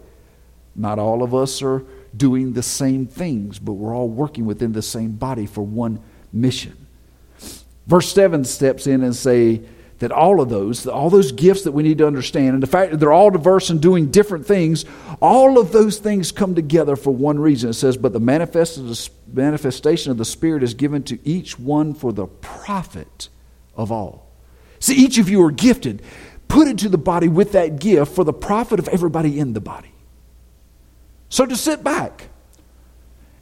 Not 0.77 0.99
all 0.99 1.23
of 1.23 1.35
us 1.35 1.63
are 1.63 1.83
doing 2.15 2.53
the 2.53 2.63
same 2.63 3.07
things, 3.07 3.59
but 3.59 3.73
we're 3.73 3.97
all 3.97 4.09
working 4.09 4.45
within 4.45 4.73
the 4.73 4.83
same 4.83 5.13
body 5.13 5.47
for 5.47 5.63
one 5.63 6.01
mission. 6.33 6.87
Verse 7.87 8.13
7 8.13 8.45
steps 8.45 8.87
in 8.87 9.03
and 9.03 9.17
say, 9.17 9.63
that 10.01 10.11
all 10.11 10.41
of 10.41 10.49
those, 10.49 10.87
all 10.87 11.11
those 11.11 11.31
gifts 11.31 11.63
that 11.63 11.73
we 11.73 11.83
need 11.83 11.99
to 11.99 12.07
understand, 12.07 12.55
and 12.55 12.63
the 12.63 12.67
fact 12.67 12.91
that 12.91 12.97
they're 12.97 13.13
all 13.13 13.31
diverse 13.31 13.71
and 13.71 13.81
doing 13.81 14.11
different 14.11 14.47
things, 14.47 14.85
all 15.21 15.59
of 15.59 15.73
those 15.73 15.99
things 15.99 16.33
come 16.33 16.55
together 16.55 16.97
for 16.97 17.11
one 17.11 17.39
reason. 17.39 17.71
It 17.71 17.75
says, 17.75 17.97
But 17.97 18.15
the 18.15 18.21
manifestation 18.21 20.11
of 20.11 20.19
the 20.19 20.25
Spirit 20.25 20.63
is 20.63 20.75
given 20.75 21.03
to 21.05 21.19
each 21.29 21.59
one 21.59 21.95
for 21.95 22.13
the 22.13 22.27
profit 22.27 23.29
of 23.77 23.93
all. 23.93 24.27
See, 24.79 24.95
each 24.95 25.19
of 25.19 25.29
you 25.29 25.45
are 25.45 25.53
gifted, 25.53 26.03
put 26.49 26.67
into 26.67 26.89
the 26.89 26.99
body 26.99 27.29
with 27.29 27.53
that 27.53 27.79
gift 27.79 28.13
for 28.13 28.25
the 28.25 28.33
profit 28.33 28.79
of 28.79 28.89
everybody 28.89 29.39
in 29.39 29.53
the 29.53 29.61
body. 29.61 29.93
So 31.29 31.45
to 31.45 31.57
sit 31.57 31.85
back 31.85 32.30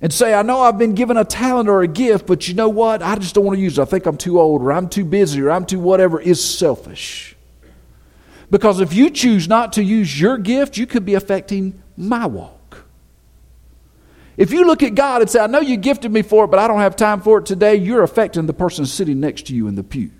and 0.01 0.13
say, 0.13 0.33
I 0.33 0.43
know 0.43 0.61
I've 0.61 0.79
been 0.79 0.95
given 0.95 1.17
a 1.17 1.25
talent 1.25 1.69
or 1.69 1.83
a 1.83 1.89
gift, 1.89 2.27
but 2.27 2.47
you 2.47 2.55
know 2.55 2.69
what? 2.69 3.03
I 3.03 3.17
just 3.17 3.35
don't 3.35 3.45
want 3.45 3.57
to 3.57 3.63
use 3.63 3.79
it. 3.79 3.83
I 3.83 3.85
think 3.85 4.07
I'm 4.07 4.17
too 4.17 4.41
old 4.41 4.63
or 4.63 4.73
I'm 4.73 4.89
too 4.89 5.05
busy 5.05 5.41
or 5.43 5.51
I'm 5.51 5.67
too 5.67 5.81
whatever 5.81 6.21
is 6.21 6.43
selfish. 6.43 7.37
Because 8.51 8.81
if 8.81 8.95
you 8.95 9.11
choose 9.11 9.49
not 9.49 9.75
to 9.75 9.83
use 9.83 10.19
your 10.19 10.39
gift, 10.39 10.77
you 10.77 10.87
could 10.87 11.05
be 11.05 11.15
affecting 11.15 11.83
my 11.97 12.27
walk. 12.27 12.85
If 14.37 14.53
you 14.53 14.65
look 14.65 14.85
at 14.85 14.95
God 14.95 15.21
and 15.21 15.29
say, 15.29 15.41
I 15.41 15.49
know 15.49 15.61
you 15.61 15.77
gifted 15.77 16.13
me 16.13 16.23
for 16.23 16.45
it, 16.45 16.49
but 16.49 16.61
I 16.61 16.69
don't 16.69 16.79
have 16.79 16.95
time 16.95 17.21
for 17.21 17.39
it 17.39 17.47
today, 17.47 17.75
you're 17.75 18.05
affecting 18.05 18.47
the 18.47 18.53
person 18.53 18.87
sitting 18.87 19.19
next 19.19 19.49
to 19.49 19.55
you 19.55 19.67
in 19.67 19.75
the 19.75 19.83
pew. 19.83 20.13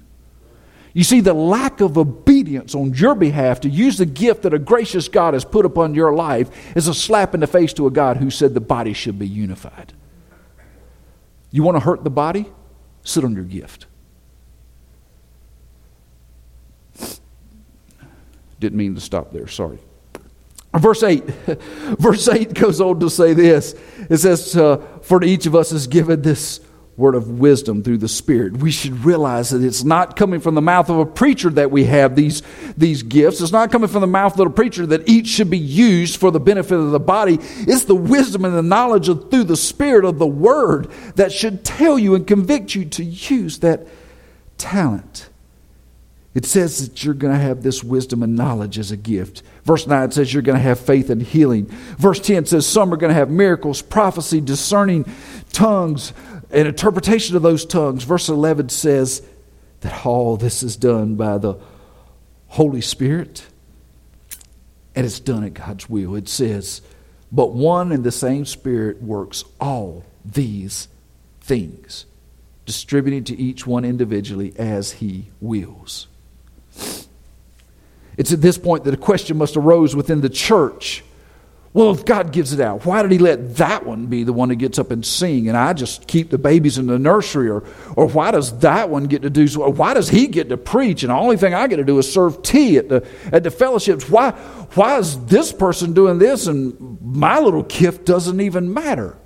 You 0.95 1.05
see, 1.05 1.21
the 1.21 1.35
lack 1.35 1.81
of 1.81 1.99
obedience 1.99 2.75
on 2.75 2.95
your 2.95 3.15
behalf 3.15 3.61
to 3.61 3.69
use 3.69 3.99
the 3.99 4.07
gift 4.07 4.43
that 4.43 4.55
a 4.55 4.59
gracious 4.59 5.09
God 5.09 5.35
has 5.35 5.45
put 5.45 5.65
upon 5.65 5.95
your 5.95 6.15
life 6.15 6.51
is 6.77 6.89
a 6.89 6.95
slap 6.95 7.35
in 7.35 7.41
the 7.41 7.47
face 7.47 7.73
to 7.75 7.87
a 7.87 7.91
God 7.91 8.17
who 8.17 8.31
said 8.31 8.55
the 8.55 8.61
body 8.61 8.93
should 8.93 9.19
be 9.19 9.29
unified. 9.29 9.93
You 11.51 11.63
want 11.63 11.77
to 11.77 11.81
hurt 11.81 12.05
the 12.05 12.11
body? 12.11 12.47
Sit 13.03 13.25
on 13.25 13.35
your 13.35 13.45
gift. 13.45 13.87
Didn't 18.61 18.77
mean 18.77 18.95
to 18.95 19.01
stop 19.01 19.33
there, 19.33 19.47
sorry. 19.47 19.79
Verse 20.75 21.03
8. 21.03 21.25
Verse 21.99 22.29
8 22.29 22.55
goes 22.55 22.81
on 22.81 23.01
to 23.01 23.09
say 23.09 23.33
this. 23.33 23.75
It 24.11 24.19
says, 24.19 24.57
uh, 24.57 24.79
For 25.03 25.21
to 25.21 25.27
each 25.27 25.47
of 25.47 25.55
us 25.55 25.73
is 25.73 25.87
given 25.87 26.23
this 26.23 26.61
word 26.99 27.15
of 27.15 27.39
wisdom 27.39 27.85
through 27.85 27.97
the 27.97 28.09
Spirit. 28.09 28.57
We 28.57 28.73
should 28.73 29.05
realize 29.05 29.51
that 29.51 29.63
it's 29.63 29.85
not 29.85 30.17
coming 30.17 30.41
from 30.41 30.57
the 30.57 30.61
mouth 30.61 30.91
of 30.91 30.99
a 30.99 31.07
preacher 31.07 31.49
that 31.51 31.71
we 31.71 31.85
have 31.85 32.17
these, 32.17 32.43
these 32.77 33.05
gifts. 33.05 33.41
It's 33.41 33.53
not 33.53 33.71
coming 33.71 33.89
from 33.89 34.01
the 34.01 34.09
mouth 34.09 34.39
of 34.39 34.49
a 34.49 34.51
preacher 34.51 34.85
that 34.85 35.09
each 35.09 35.29
should 35.29 35.49
be 35.49 35.59
used 35.59 36.17
for 36.17 36.33
the 36.33 36.41
benefit 36.41 36.75
of 36.75 36.91
the 36.91 36.99
body. 36.99 37.39
It's 37.41 37.85
the 37.85 37.95
wisdom 37.95 38.45
and 38.45 38.55
the 38.55 38.63
knowledge 38.63 39.09
of, 39.09 39.31
through 39.31 39.45
the 39.45 39.57
Spirit 39.57 40.05
of 40.05 40.19
the 40.19 40.27
Word 40.27 40.91
that 41.15 41.31
should 41.31 41.65
tell 41.65 42.01
you 42.01 42.17
and 42.17 42.27
convict 42.27 42.75
you 42.75 42.85
to 42.87 43.05
use 43.05 43.61
that 43.61 43.87
talent. 44.59 45.31
It 46.35 46.45
says 46.45 46.87
that 46.87 47.05
you're 47.05 47.15
going 47.15 47.33
to 47.33 47.39
have 47.41 47.63
this 47.63 47.83
wisdom 47.83 48.25
and 48.25 48.37
knowledge 48.37 48.77
as 48.77 48.91
a 48.91 48.97
gift. 48.97 49.43
Verse 49.65 49.87
9 49.87 50.11
says 50.11 50.35
you're 50.35 50.43
going 50.43 50.59
to 50.59 50.63
have 50.63 50.81
faith 50.81 51.11
and 51.11 51.23
healing. 51.23 51.67
Verse 51.97 52.19
10 52.21 52.47
says 52.47 52.67
some 52.67 52.93
are 52.93 52.97
going 52.97 53.11
to 53.11 53.15
have 53.15 53.31
miracles, 53.31 53.83
prophecy, 53.83 54.41
discerning 54.41 55.05
tongues, 55.53 56.13
and 56.51 56.69
interpretation 56.69 57.37
of 57.37 57.43
those 57.43 57.65
tongues. 57.65 58.05
Verse 58.05 58.29
11 58.29 58.69
says 58.71 59.23
that 59.81 60.05
all 60.07 60.37
this 60.37 60.63
is 60.63 60.77
done 60.77 61.15
by 61.15 61.39
the 61.39 61.59
Holy 62.49 62.81
Spirit 62.81 63.47
and 64.95 65.07
it's 65.07 65.21
done 65.21 65.45
at 65.45 65.55
God's 65.55 65.89
will. 65.89 66.17
It 66.17 66.29
says, 66.29 66.83
but 67.31 67.53
one 67.53 67.93
and 67.93 68.03
the 68.03 68.11
same 68.11 68.45
Spirit 68.45 69.01
works 69.01 69.45
all 69.61 70.05
these 70.25 70.89
things, 71.41 72.05
distributing 72.67 73.25
to 73.25 73.37
each 73.39 73.67
one 73.67 73.85
individually 73.85 74.55
as 74.57 74.93
he 74.93 75.29
wills. 75.41 76.09
It's 78.17 78.33
at 78.33 78.41
this 78.41 78.59
point 78.59 78.85
that 78.85 78.95
a 78.95 78.99
question 78.99 79.37
must 79.37 79.57
arose 79.57 79.95
within 79.95 80.21
the 80.21 80.29
church. 80.29 81.05
Well, 81.75 81.91
if 81.91 82.05
God 82.07 82.33
gives 82.33 82.55
it 82.55 82.61
out, 82.61 82.87
why 82.87 83.03
did 83.03 83.13
He 83.13 83.19
let 83.19 83.57
that 83.57 83.85
one 83.85 84.07
be 84.07 84.25
the 84.25 84.33
one 84.33 84.49
who 84.49 84.57
gets 84.57 84.79
up 84.79 84.91
and 84.91 85.05
sing, 85.05 85.49
and 85.49 85.57
I 85.57 85.75
just 85.75 86.07
keep 86.07 86.31
the 86.31 86.39
babies 86.39 86.79
in 86.79 86.87
the 86.87 86.99
nursery? 86.99 87.51
Or, 87.51 87.63
or 87.95 88.09
why 88.09 88.31
does 88.31 88.59
that 88.61 88.89
one 88.89 89.05
get 89.05 89.23
to 89.23 89.31
do? 89.31 89.47
So, 89.47 89.69
why 89.69 89.93
does 89.93 90.09
he 90.09 90.29
get 90.29 90.49
to 90.49 90.57
preach, 90.57 91.03
and 91.03 91.11
the 91.11 91.15
only 91.15 91.37
thing 91.37 91.53
I 91.53 91.67
get 91.67 91.77
to 91.77 91.85
do 91.85 91.99
is 91.99 92.11
serve 92.11 92.43
tea 92.43 92.79
at 92.79 92.89
the 92.89 93.07
at 93.31 93.43
the 93.43 93.51
fellowships? 93.51 94.09
Why 94.09 94.31
why 94.75 94.99
is 94.99 95.23
this 95.27 95.53
person 95.53 95.93
doing 95.93 96.19
this, 96.19 96.47
and 96.47 96.99
my 97.03 97.39
little 97.39 97.65
gift 97.65 98.07
doesn't 98.07 98.41
even 98.41 98.73
matter? 98.73 99.19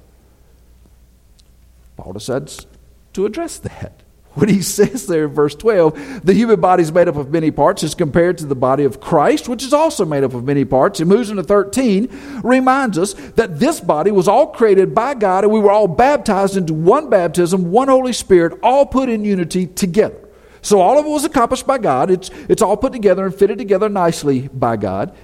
Paul 1.97 2.13
decides 2.13 2.67
to 3.13 3.25
address 3.25 3.59
that 3.59 4.02
when 4.35 4.49
he 4.49 4.63
says 4.63 5.07
there 5.07 5.25
in 5.25 5.31
verse 5.31 5.55
12, 5.55 6.25
the 6.25 6.35
human 6.35 6.61
body 6.61 6.83
is 6.83 6.93
made 6.93 7.09
up 7.09 7.17
of 7.17 7.31
many 7.31 7.51
parts 7.51 7.83
as 7.83 7.95
compared 7.95 8.39
to 8.39 8.47
the 8.47 8.55
body 8.55 8.85
of 8.85 9.01
Christ, 9.01 9.49
which 9.49 9.63
is 9.63 9.73
also 9.73 10.05
made 10.05 10.25
up 10.25 10.35
of 10.35 10.45
many 10.45 10.65
parts. 10.65 10.99
He 10.99 11.05
moves 11.05 11.31
into 11.31 11.43
13, 11.43 12.09
reminds 12.43 12.99
us 12.99 13.15
that 13.35 13.59
this 13.59 13.81
body 13.81 14.11
was 14.11 14.29
all 14.29 14.49
created 14.49 14.95
by 14.95 15.15
God 15.15 15.45
and 15.45 15.53
we 15.53 15.61
were 15.61 15.71
all 15.71 15.89
baptized 15.89 16.57
into 16.57 16.75
one 16.75 17.11
baptism, 17.11 17.71
one 17.71 17.89
Holy 17.89 18.13
Spirit, 18.13 18.59
all 18.63 18.87
put 18.87 19.09
in 19.09 19.25
unity 19.25 19.67
together. 19.67 20.17
So 20.63 20.81
all 20.81 20.99
of 20.99 21.05
it 21.05 21.09
was 21.09 21.25
accomplished 21.25 21.67
by 21.67 21.79
God. 21.79 22.11
It's, 22.11 22.31
it's 22.49 22.63
all 22.63 22.77
put 22.77 22.93
together 22.93 23.27
and 23.27 23.35
fitted 23.35 23.59
together 23.59 23.89
nicely 23.89 24.49
by 24.49 24.77
God. 24.77 25.15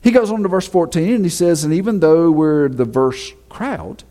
He 0.00 0.12
goes 0.12 0.30
on 0.30 0.42
to 0.44 0.48
verse 0.48 0.68
14 0.68 1.14
and 1.14 1.24
he 1.24 1.30
says, 1.30 1.64
And 1.64 1.74
even 1.74 1.98
though 1.98 2.30
we're 2.30 2.68
diverse 2.68 3.32
crowd, 3.48 4.04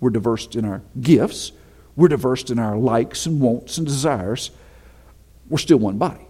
we're 0.00 0.10
diverse 0.10 0.46
in 0.54 0.66
our 0.66 0.82
gifts 1.00 1.52
we're 1.96 2.08
diverse 2.08 2.50
in 2.50 2.58
our 2.58 2.76
likes 2.76 3.26
and 3.26 3.40
wants 3.40 3.78
and 3.78 3.86
desires. 3.86 4.50
We're 5.48 5.58
still 5.58 5.78
one 5.78 5.98
body. 5.98 6.26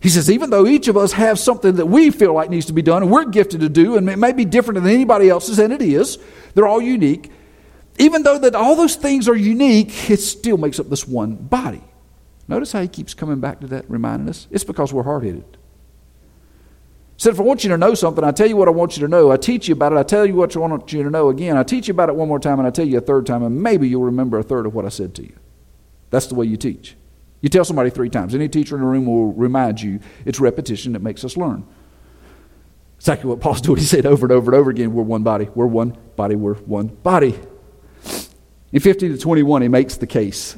He 0.00 0.08
says, 0.08 0.30
even 0.30 0.50
though 0.50 0.66
each 0.66 0.86
of 0.88 0.96
us 0.96 1.12
have 1.12 1.38
something 1.38 1.74
that 1.76 1.86
we 1.86 2.10
feel 2.10 2.32
like 2.32 2.50
needs 2.50 2.66
to 2.66 2.72
be 2.72 2.82
done 2.82 3.02
and 3.02 3.10
we're 3.10 3.24
gifted 3.24 3.60
to 3.60 3.68
do, 3.68 3.96
and 3.96 4.08
it 4.08 4.16
may 4.16 4.32
be 4.32 4.44
different 4.44 4.80
than 4.82 4.92
anybody 4.92 5.28
else's, 5.28 5.58
and 5.58 5.72
it 5.72 5.82
is, 5.82 6.18
they're 6.54 6.68
all 6.68 6.80
unique. 6.80 7.32
Even 7.98 8.22
though 8.22 8.38
that 8.38 8.54
all 8.54 8.76
those 8.76 8.94
things 8.94 9.28
are 9.28 9.34
unique, 9.34 10.08
it 10.08 10.20
still 10.20 10.56
makes 10.56 10.78
up 10.78 10.88
this 10.88 11.06
one 11.06 11.34
body. 11.34 11.82
Notice 12.46 12.72
how 12.72 12.80
he 12.80 12.88
keeps 12.88 13.12
coming 13.12 13.40
back 13.40 13.60
to 13.60 13.66
that, 13.66 13.90
reminding 13.90 14.28
us? 14.28 14.46
It's 14.52 14.64
because 14.64 14.92
we're 14.92 15.02
hard 15.02 15.24
headed 15.24 15.57
said, 17.18 17.32
if 17.32 17.40
I 17.40 17.42
want 17.42 17.64
you 17.64 17.70
to 17.70 17.78
know 17.78 17.94
something, 17.94 18.22
I 18.22 18.30
tell 18.30 18.46
you 18.46 18.56
what 18.56 18.68
I 18.68 18.70
want 18.70 18.96
you 18.96 19.00
to 19.02 19.08
know. 19.08 19.32
I 19.32 19.36
teach 19.36 19.68
you 19.68 19.74
about 19.74 19.92
it. 19.92 19.98
I 19.98 20.04
tell 20.04 20.24
you 20.24 20.34
what 20.34 20.54
I 20.56 20.58
want 20.60 20.92
you 20.92 21.02
to 21.02 21.10
know 21.10 21.28
again. 21.28 21.56
I 21.56 21.64
teach 21.64 21.88
you 21.88 21.92
about 21.92 22.08
it 22.08 22.14
one 22.14 22.28
more 22.28 22.38
time, 22.38 22.58
and 22.58 22.66
I 22.66 22.70
tell 22.70 22.86
you 22.86 22.98
a 22.98 23.00
third 23.00 23.26
time, 23.26 23.42
and 23.42 23.60
maybe 23.60 23.88
you'll 23.88 24.04
remember 24.04 24.38
a 24.38 24.42
third 24.42 24.66
of 24.66 24.74
what 24.74 24.84
I 24.84 24.88
said 24.88 25.14
to 25.16 25.22
you. 25.22 25.34
That's 26.10 26.26
the 26.26 26.36
way 26.36 26.46
you 26.46 26.56
teach. 26.56 26.96
You 27.40 27.48
tell 27.48 27.64
somebody 27.64 27.90
three 27.90 28.08
times. 28.08 28.34
Any 28.34 28.48
teacher 28.48 28.76
in 28.76 28.82
the 28.82 28.86
room 28.86 29.06
will 29.06 29.32
remind 29.32 29.80
you 29.80 30.00
it's 30.24 30.40
repetition 30.40 30.92
that 30.92 31.02
makes 31.02 31.24
us 31.24 31.36
learn. 31.36 31.66
Exactly 32.98 33.28
what 33.28 33.40
Paul's 33.40 33.60
doing. 33.62 33.78
He 33.78 33.84
said 33.84 34.06
over 34.06 34.26
and 34.26 34.32
over 34.32 34.50
and 34.52 34.58
over 34.58 34.70
again, 34.70 34.92
we're 34.92 35.02
one 35.02 35.22
body, 35.22 35.48
we're 35.54 35.66
one 35.66 35.96
body, 36.16 36.36
we're 36.36 36.54
one 36.54 36.88
body. 36.88 37.38
In 38.70 38.80
15 38.80 39.12
to 39.12 39.18
21, 39.18 39.62
he 39.62 39.68
makes 39.68 39.96
the 39.96 40.06
case. 40.06 40.56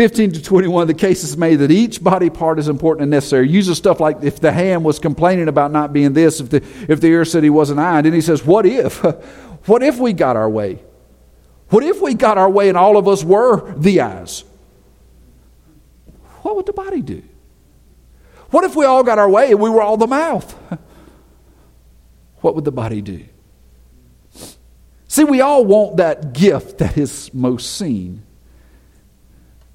15 0.00 0.32
to 0.32 0.42
21, 0.42 0.86
the 0.86 0.94
case 0.94 1.22
is 1.22 1.36
made 1.36 1.56
that 1.56 1.70
each 1.70 2.02
body 2.02 2.30
part 2.30 2.58
is 2.58 2.68
important 2.68 3.02
and 3.02 3.10
necessary. 3.10 3.46
He 3.46 3.52
uses 3.52 3.76
stuff 3.76 4.00
like 4.00 4.22
if 4.22 4.40
the 4.40 4.50
hand 4.50 4.82
was 4.82 4.98
complaining 4.98 5.46
about 5.46 5.72
not 5.72 5.92
being 5.92 6.14
this, 6.14 6.40
if 6.40 6.48
the, 6.48 6.64
if 6.88 7.02
the 7.02 7.08
ear 7.08 7.26
said 7.26 7.44
he 7.44 7.50
wasn't 7.50 7.80
eye, 7.80 7.98
and 7.98 8.06
then 8.06 8.14
he 8.14 8.22
says, 8.22 8.42
What 8.42 8.64
if? 8.64 9.04
What 9.66 9.82
if 9.82 9.98
we 9.98 10.14
got 10.14 10.36
our 10.36 10.48
way? 10.48 10.82
What 11.68 11.84
if 11.84 12.00
we 12.00 12.14
got 12.14 12.38
our 12.38 12.48
way 12.48 12.70
and 12.70 12.78
all 12.78 12.96
of 12.96 13.06
us 13.06 13.22
were 13.22 13.74
the 13.74 14.00
eyes? 14.00 14.42
What 16.40 16.56
would 16.56 16.64
the 16.64 16.72
body 16.72 17.02
do? 17.02 17.22
What 18.52 18.64
if 18.64 18.74
we 18.74 18.86
all 18.86 19.02
got 19.02 19.18
our 19.18 19.28
way 19.28 19.50
and 19.50 19.60
we 19.60 19.68
were 19.68 19.82
all 19.82 19.98
the 19.98 20.06
mouth? 20.06 20.56
What 22.40 22.54
would 22.54 22.64
the 22.64 22.72
body 22.72 23.02
do? 23.02 23.26
See, 25.08 25.24
we 25.24 25.42
all 25.42 25.62
want 25.62 25.98
that 25.98 26.32
gift 26.32 26.78
that 26.78 26.96
is 26.96 27.34
most 27.34 27.76
seen. 27.76 28.24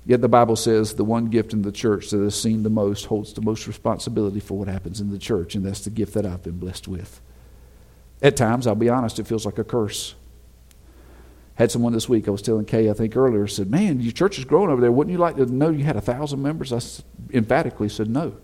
Yet 0.05 0.21
the 0.21 0.29
Bible 0.29 0.55
says 0.55 0.93
the 0.93 1.03
one 1.03 1.25
gift 1.25 1.51
in 1.51 1.63
the 1.63 1.71
church 1.71 2.11
that 2.11 2.21
is 2.21 2.39
seen 2.39 2.61
the 2.61 2.69
most 2.69 3.07
holds 3.07 3.33
the 3.33 3.41
most 3.41 3.65
responsibility 3.65 4.39
for 4.39 4.57
what 4.57 4.67
happens 4.67 5.01
in 5.01 5.09
the 5.09 5.17
church, 5.17 5.55
and 5.55 5.65
that's 5.65 5.83
the 5.83 5.89
gift 5.89 6.13
that 6.13 6.25
I've 6.25 6.43
been 6.43 6.59
blessed 6.59 6.87
with. 6.87 7.19
At 8.21 8.37
times, 8.37 8.67
I'll 8.67 8.75
be 8.75 8.89
honest, 8.89 9.19
it 9.19 9.27
feels 9.27 9.45
like 9.45 9.57
a 9.57 9.63
curse. 9.63 10.15
Had 11.55 11.71
someone 11.71 11.93
this 11.93 12.07
week, 12.07 12.27
I 12.27 12.31
was 12.31 12.41
telling 12.41 12.65
Kay, 12.65 12.89
I 12.89 12.93
think 12.93 13.15
earlier, 13.15 13.47
said, 13.47 13.71
Man, 13.71 13.99
your 13.99 14.11
church 14.11 14.37
is 14.37 14.45
growing 14.45 14.69
over 14.69 14.81
there. 14.81 14.91
Wouldn't 14.91 15.11
you 15.11 15.17
like 15.17 15.37
to 15.37 15.45
know 15.45 15.69
you 15.69 15.83
had 15.83 15.95
a 15.95 16.01
thousand 16.01 16.41
members? 16.41 16.71
I 16.71 16.81
emphatically 17.35 17.89
said, 17.89 18.09
No. 18.09 18.35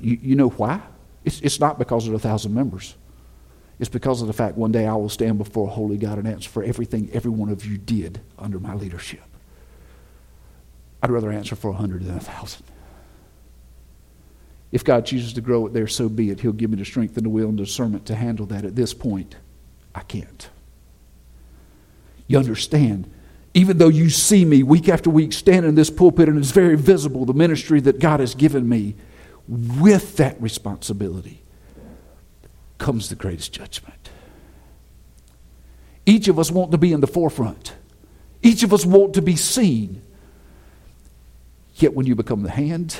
You, 0.00 0.18
you 0.20 0.34
know 0.36 0.48
why? 0.48 0.80
It's, 1.24 1.40
it's 1.40 1.60
not 1.60 1.78
because 1.78 2.08
of 2.08 2.14
a 2.14 2.18
thousand 2.18 2.54
members. 2.54 2.96
It's 3.78 3.90
because 3.90 4.22
of 4.22 4.26
the 4.26 4.32
fact 4.32 4.56
one 4.56 4.72
day 4.72 4.86
I 4.86 4.94
will 4.94 5.08
stand 5.08 5.38
before 5.38 5.68
a 5.68 5.70
holy 5.70 5.98
God 5.98 6.18
and 6.18 6.26
answer 6.26 6.50
for 6.50 6.64
everything 6.64 7.10
every 7.12 7.30
one 7.30 7.48
of 7.48 7.64
you 7.64 7.78
did 7.78 8.20
under 8.38 8.58
my 8.58 8.74
leadership. 8.74 9.27
I'd 11.02 11.10
rather 11.10 11.30
answer 11.30 11.54
for 11.56 11.70
a 11.70 11.74
hundred 11.74 12.04
than 12.04 12.16
a 12.16 12.20
thousand. 12.20 12.64
If 14.70 14.84
God 14.84 15.06
chooses 15.06 15.32
to 15.34 15.40
grow 15.40 15.66
it 15.66 15.72
there, 15.72 15.86
so 15.86 16.08
be 16.08 16.30
it. 16.30 16.40
He'll 16.40 16.52
give 16.52 16.70
me 16.70 16.76
the 16.76 16.84
strength 16.84 17.16
and 17.16 17.24
the 17.24 17.30
will 17.30 17.48
and 17.48 17.56
discernment 17.56 18.06
to 18.06 18.14
handle 18.14 18.46
that. 18.46 18.64
At 18.64 18.76
this 18.76 18.92
point, 18.92 19.36
I 19.94 20.00
can't. 20.00 20.48
You 22.26 22.38
understand? 22.38 23.10
Even 23.54 23.78
though 23.78 23.88
you 23.88 24.10
see 24.10 24.44
me 24.44 24.62
week 24.62 24.88
after 24.88 25.08
week 25.08 25.32
standing 25.32 25.70
in 25.70 25.74
this 25.74 25.88
pulpit 25.88 26.28
and 26.28 26.38
it's 26.38 26.50
very 26.50 26.76
visible, 26.76 27.24
the 27.24 27.32
ministry 27.32 27.80
that 27.80 27.98
God 27.98 28.20
has 28.20 28.34
given 28.34 28.68
me, 28.68 28.94
with 29.48 30.16
that 30.18 30.40
responsibility 30.40 31.42
comes 32.76 33.08
the 33.08 33.14
greatest 33.14 33.52
judgment. 33.52 34.10
Each 36.04 36.28
of 36.28 36.38
us 36.38 36.50
want 36.50 36.72
to 36.72 36.78
be 36.78 36.92
in 36.92 37.00
the 37.00 37.06
forefront. 37.06 37.74
Each 38.42 38.62
of 38.62 38.72
us 38.72 38.84
want 38.84 39.14
to 39.14 39.22
be 39.22 39.36
seen. 39.36 40.02
Yet 41.78 41.94
when 41.94 42.06
you 42.06 42.14
become 42.14 42.42
the 42.42 42.50
hand, 42.50 42.98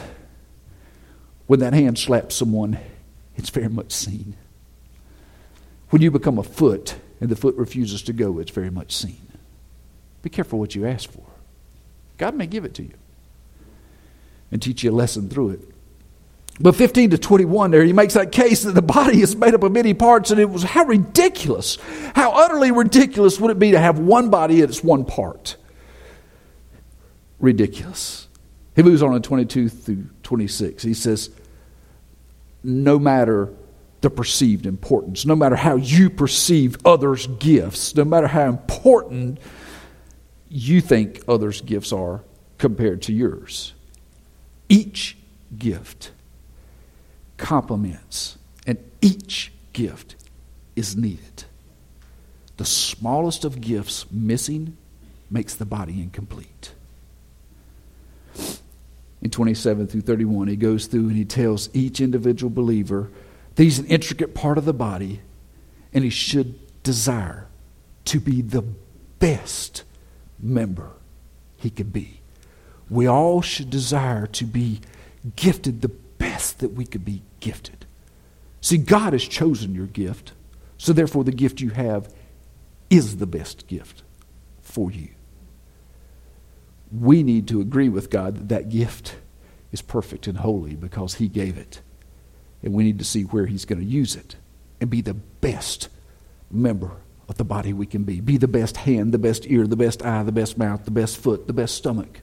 when 1.46 1.60
that 1.60 1.72
hand 1.72 1.98
slaps 1.98 2.36
someone, 2.36 2.78
it's 3.36 3.50
very 3.50 3.68
much 3.68 3.92
seen. 3.92 4.36
When 5.90 6.00
you 6.00 6.10
become 6.10 6.38
a 6.38 6.42
foot 6.42 6.94
and 7.20 7.28
the 7.28 7.36
foot 7.36 7.56
refuses 7.56 8.02
to 8.02 8.12
go, 8.12 8.38
it's 8.38 8.52
very 8.52 8.70
much 8.70 8.92
seen. 8.92 9.32
Be 10.22 10.30
careful 10.30 10.58
what 10.58 10.74
you 10.74 10.86
ask 10.86 11.10
for. 11.10 11.24
God 12.18 12.34
may 12.34 12.46
give 12.46 12.64
it 12.64 12.74
to 12.74 12.82
you 12.82 12.94
and 14.50 14.62
teach 14.62 14.84
you 14.84 14.90
a 14.90 14.92
lesson 14.92 15.28
through 15.28 15.50
it. 15.50 15.60
But 16.60 16.74
15 16.74 17.10
to 17.10 17.18
21 17.18 17.70
there, 17.70 17.84
he 17.84 17.92
makes 17.92 18.14
that 18.14 18.32
case 18.32 18.62
that 18.62 18.72
the 18.72 18.82
body 18.82 19.22
is 19.22 19.36
made 19.36 19.54
up 19.54 19.62
of 19.62 19.72
many 19.72 19.94
parts, 19.94 20.30
and 20.30 20.40
it 20.40 20.50
was 20.50 20.62
how 20.64 20.84
ridiculous, 20.84 21.78
how 22.14 22.32
utterly 22.32 22.72
ridiculous 22.72 23.38
would 23.38 23.50
it 23.50 23.58
be 23.58 23.72
to 23.72 23.78
have 23.78 23.98
one 23.98 24.28
body 24.28 24.60
and 24.60 24.70
it's 24.70 24.82
one 24.82 25.04
part? 25.04 25.56
Ridiculous. 27.38 28.27
He 28.78 28.84
moves 28.84 29.02
on 29.02 29.12
in 29.12 29.22
22 29.22 29.70
through 29.70 30.06
26. 30.22 30.84
He 30.84 30.94
says, 30.94 31.30
No 32.62 32.96
matter 32.96 33.52
the 34.02 34.08
perceived 34.08 34.66
importance, 34.66 35.26
no 35.26 35.34
matter 35.34 35.56
how 35.56 35.74
you 35.74 36.08
perceive 36.08 36.76
others' 36.86 37.26
gifts, 37.26 37.96
no 37.96 38.04
matter 38.04 38.28
how 38.28 38.44
important 38.48 39.40
you 40.48 40.80
think 40.80 41.24
others' 41.26 41.60
gifts 41.60 41.92
are 41.92 42.22
compared 42.58 43.02
to 43.02 43.12
yours, 43.12 43.74
each 44.68 45.18
gift 45.58 46.12
complements 47.36 48.38
and 48.64 48.78
each 49.02 49.50
gift 49.72 50.14
is 50.76 50.96
needed. 50.96 51.44
the 52.58 52.64
smallest 52.64 53.44
of 53.44 53.60
gifts 53.60 54.06
missing 54.12 54.76
makes 55.30 55.56
the 55.56 55.64
body 55.64 56.00
incomplete. 56.00 56.70
In 59.20 59.30
27 59.30 59.88
through 59.88 60.02
31, 60.02 60.48
he 60.48 60.56
goes 60.56 60.86
through 60.86 61.08
and 61.08 61.16
he 61.16 61.24
tells 61.24 61.68
each 61.74 62.00
individual 62.00 62.50
believer 62.50 63.10
that 63.54 63.62
he's 63.62 63.78
an 63.78 63.86
intricate 63.86 64.34
part 64.34 64.58
of 64.58 64.64
the 64.64 64.72
body 64.72 65.20
and 65.92 66.04
he 66.04 66.10
should 66.10 66.58
desire 66.82 67.48
to 68.04 68.20
be 68.20 68.40
the 68.40 68.62
best 69.18 69.82
member 70.38 70.92
he 71.56 71.70
can 71.70 71.88
be. 71.88 72.20
We 72.88 73.06
all 73.06 73.42
should 73.42 73.70
desire 73.70 74.26
to 74.28 74.44
be 74.44 74.80
gifted 75.36 75.82
the 75.82 75.88
best 75.88 76.60
that 76.60 76.70
we 76.70 76.86
could 76.86 77.04
be 77.04 77.22
gifted. 77.40 77.86
See, 78.60 78.78
God 78.78 79.12
has 79.12 79.24
chosen 79.24 79.74
your 79.74 79.86
gift, 79.86 80.32
so 80.78 80.92
therefore 80.92 81.24
the 81.24 81.32
gift 81.32 81.60
you 81.60 81.70
have 81.70 82.12
is 82.90 83.18
the 83.18 83.26
best 83.26 83.66
gift 83.66 84.02
for 84.62 84.90
you. 84.90 85.08
We 86.90 87.22
need 87.22 87.48
to 87.48 87.60
agree 87.60 87.88
with 87.88 88.10
God 88.10 88.36
that 88.36 88.48
that 88.48 88.68
gift 88.68 89.16
is 89.72 89.82
perfect 89.82 90.26
and 90.26 90.38
holy 90.38 90.74
because 90.74 91.14
He 91.14 91.28
gave 91.28 91.58
it. 91.58 91.80
And 92.62 92.72
we 92.72 92.84
need 92.84 92.98
to 92.98 93.04
see 93.04 93.22
where 93.22 93.46
He's 93.46 93.64
going 93.64 93.80
to 93.80 93.84
use 93.84 94.16
it 94.16 94.36
and 94.80 94.88
be 94.88 95.00
the 95.00 95.14
best 95.14 95.88
member 96.50 96.92
of 97.28 97.36
the 97.36 97.44
body 97.44 97.72
we 97.72 97.86
can 97.86 98.04
be. 98.04 98.20
Be 98.20 98.38
the 98.38 98.48
best 98.48 98.78
hand, 98.78 99.12
the 99.12 99.18
best 99.18 99.46
ear, 99.46 99.66
the 99.66 99.76
best 99.76 100.04
eye, 100.04 100.22
the 100.22 100.32
best 100.32 100.56
mouth, 100.56 100.84
the 100.84 100.90
best 100.90 101.18
foot, 101.18 101.46
the 101.46 101.52
best 101.52 101.74
stomach. 101.74 102.20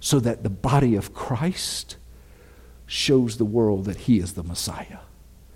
So 0.00 0.20
that 0.20 0.44
the 0.44 0.50
body 0.50 0.94
of 0.94 1.12
Christ 1.12 1.96
shows 2.86 3.36
the 3.36 3.44
world 3.44 3.86
that 3.86 3.96
He 3.96 4.18
is 4.18 4.34
the 4.34 4.44
Messiah 4.44 4.98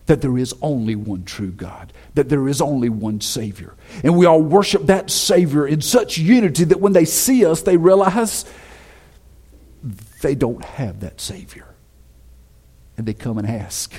that 0.06 0.20
there 0.20 0.36
is 0.36 0.54
only 0.60 0.96
one 0.96 1.24
true 1.24 1.52
God, 1.52 1.92
that 2.14 2.28
there 2.28 2.48
is 2.48 2.60
only 2.60 2.88
one 2.88 3.20
Savior. 3.20 3.74
And 4.02 4.16
we 4.16 4.26
all 4.26 4.42
worship 4.42 4.86
that 4.86 5.10
Savior 5.10 5.66
in 5.66 5.80
such 5.80 6.18
unity 6.18 6.64
that 6.64 6.80
when 6.80 6.92
they 6.92 7.04
see 7.04 7.46
us, 7.46 7.62
they 7.62 7.76
realize 7.76 8.44
they 10.22 10.34
don't 10.34 10.64
have 10.64 11.00
that 11.00 11.20
Savior. 11.20 11.66
And 12.96 13.06
they 13.06 13.14
come 13.14 13.38
and 13.38 13.48
ask, 13.48 13.92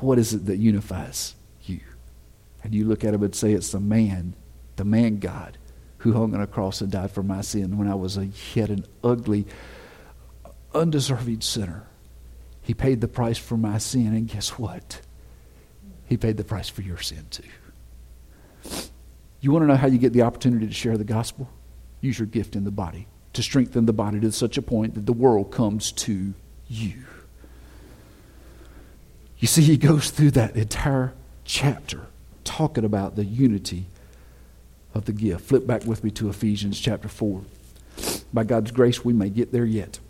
What 0.00 0.18
is 0.18 0.34
it 0.34 0.46
that 0.46 0.56
unifies 0.56 1.34
you? 1.64 1.80
And 2.62 2.74
you 2.74 2.84
look 2.84 3.04
at 3.04 3.12
them 3.12 3.22
and 3.22 3.34
say, 3.34 3.52
It's 3.52 3.72
the 3.72 3.80
man, 3.80 4.34
the 4.76 4.84
man 4.84 5.18
God, 5.18 5.56
who 5.98 6.12
hung 6.12 6.34
on 6.34 6.40
a 6.40 6.46
cross 6.46 6.80
and 6.80 6.90
died 6.90 7.10
for 7.10 7.22
my 7.22 7.40
sin 7.40 7.78
when 7.78 7.88
I 7.88 7.94
was 7.94 8.16
a 8.16 8.28
yet 8.54 8.70
an 8.70 8.84
ugly, 9.02 9.46
undeserving 10.74 11.40
sinner. 11.40 11.86
He 12.68 12.74
paid 12.74 13.00
the 13.00 13.08
price 13.08 13.38
for 13.38 13.56
my 13.56 13.78
sin, 13.78 14.08
and 14.08 14.28
guess 14.28 14.58
what? 14.58 15.00
He 16.04 16.18
paid 16.18 16.36
the 16.36 16.44
price 16.44 16.68
for 16.68 16.82
your 16.82 16.98
sin 16.98 17.24
too. 17.30 18.82
You 19.40 19.52
want 19.52 19.62
to 19.62 19.66
know 19.66 19.76
how 19.76 19.86
you 19.86 19.96
get 19.96 20.12
the 20.12 20.20
opportunity 20.20 20.66
to 20.66 20.72
share 20.74 20.98
the 20.98 21.02
gospel? 21.02 21.48
Use 22.02 22.18
your 22.18 22.26
gift 22.26 22.54
in 22.56 22.64
the 22.64 22.70
body 22.70 23.06
to 23.32 23.42
strengthen 23.42 23.86
the 23.86 23.94
body 23.94 24.20
to 24.20 24.30
such 24.30 24.58
a 24.58 24.62
point 24.62 24.96
that 24.96 25.06
the 25.06 25.14
world 25.14 25.50
comes 25.50 25.92
to 25.92 26.34
you. 26.66 27.04
You 29.38 29.48
see, 29.48 29.62
he 29.62 29.78
goes 29.78 30.10
through 30.10 30.32
that 30.32 30.54
entire 30.54 31.14
chapter 31.46 32.08
talking 32.44 32.84
about 32.84 33.16
the 33.16 33.24
unity 33.24 33.86
of 34.92 35.06
the 35.06 35.14
gift. 35.14 35.46
Flip 35.46 35.66
back 35.66 35.86
with 35.86 36.04
me 36.04 36.10
to 36.10 36.28
Ephesians 36.28 36.78
chapter 36.78 37.08
4. 37.08 37.44
By 38.34 38.44
God's 38.44 38.72
grace, 38.72 39.06
we 39.06 39.14
may 39.14 39.30
get 39.30 39.52
there 39.52 39.64
yet. 39.64 40.00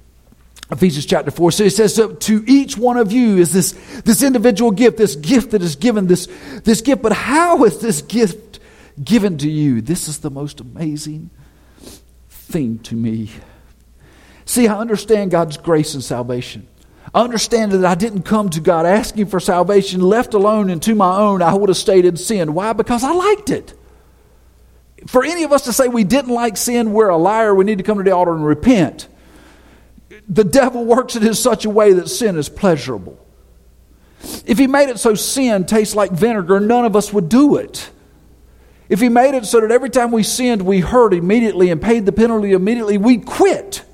Ephesians 0.71 1.07
chapter 1.07 1.31
4. 1.31 1.53
So 1.53 1.65
it 1.65 1.71
says, 1.71 1.95
so 1.95 2.13
to 2.13 2.45
each 2.47 2.77
one 2.77 2.99
of 2.99 3.11
you 3.11 3.39
is 3.39 3.53
this, 3.53 3.73
this 4.03 4.23
individual 4.23 4.71
gift, 4.71 4.99
this 4.99 5.17
gift 5.17 5.53
that 5.53 5.63
is 5.63 5.77
given, 5.77 6.07
this, 6.07 6.29
this 6.65 6.83
gift. 6.83 7.01
But 7.01 7.13
how 7.13 7.65
is 7.65 7.79
this 7.79 8.03
gift 8.03 8.61
given 9.03 9.39
to 9.39 9.49
you? 9.49 9.81
This 9.81 10.09
is 10.09 10.19
the 10.19 10.31
most 10.31 10.61
amazing 10.61 11.31
thing 12.29 12.81
to 12.81 12.95
me. 12.95 13.31
See, 14.45 14.69
I 14.69 14.79
understand 14.79 15.31
God's 15.31 15.57
grace 15.57 15.95
and 15.95 16.05
salvation. 16.05 16.69
I 17.15 17.23
understand 17.23 17.73
that 17.73 17.85
I 17.87 17.95
didn't 17.95 18.23
come 18.23 18.51
to 18.51 18.61
God 18.61 18.85
asking 18.85 19.27
for 19.27 19.41
salvation, 19.41 20.03
left 20.03 20.35
alone 20.35 20.69
and 20.69 20.83
to 20.83 20.95
my 20.95 21.17
own, 21.17 21.41
I 21.41 21.55
would 21.55 21.71
have 21.71 21.79
stayed 21.79 22.05
in 22.05 22.19
sin. 22.19 22.53
Why? 22.53 22.75
Because 22.75 23.03
I 23.05 23.13
liked 23.13 23.49
it. 23.49 23.73
For 25.07 25.25
any 25.25 25.45
of 25.45 25.53
us 25.53 25.63
to 25.63 25.73
say 25.73 25.89
we 25.89 26.05
didn't 26.05 26.35
like 26.35 26.59
sin, 26.59 26.93
we're 26.93 27.09
a 27.09 27.17
liar. 27.17 27.55
We 27.55 27.65
need 27.65 27.79
to 27.79 27.85
come 27.85 27.97
to 27.97 28.05
the 28.05 28.11
altar 28.11 28.35
and 28.35 28.45
repent 28.45 29.09
the 30.29 30.45
devil 30.45 30.85
works 30.85 31.17
it 31.17 31.25
in 31.25 31.35
such 31.35 31.65
a 31.65 31.71
way 31.71 31.93
that 31.95 32.09
sin 32.09 32.37
is 32.37 32.49
pleasurable. 32.49 33.19
If 34.45 34.59
he 34.59 34.67
made 34.67 34.89
it 34.89 34.99
so 34.99 35.15
sin 35.15 35.65
tastes 35.65 35.95
like 35.95 36.11
vinegar, 36.11 36.61
none 36.61 36.85
of 36.85 36.97
us 36.97 37.13
would 37.13 37.29
do 37.29 37.57
it. 37.57 37.91
If 38.89 39.01
he 39.01 39.09
made 39.09 39.35
it 39.35 39.47
so 39.47 39.61
that 39.61 39.71
every 39.71 39.91
time 39.91 40.11
we 40.11 40.23
sinned, 40.23 40.63
we 40.63 40.81
hurt 40.81 41.15
immediately 41.15 41.71
and 41.71 41.81
paid 41.81 42.07
the 42.07 42.13
penalty 42.13 42.53
immediately, 42.53 42.99
we'd 42.99 43.27
quit. 43.27 43.85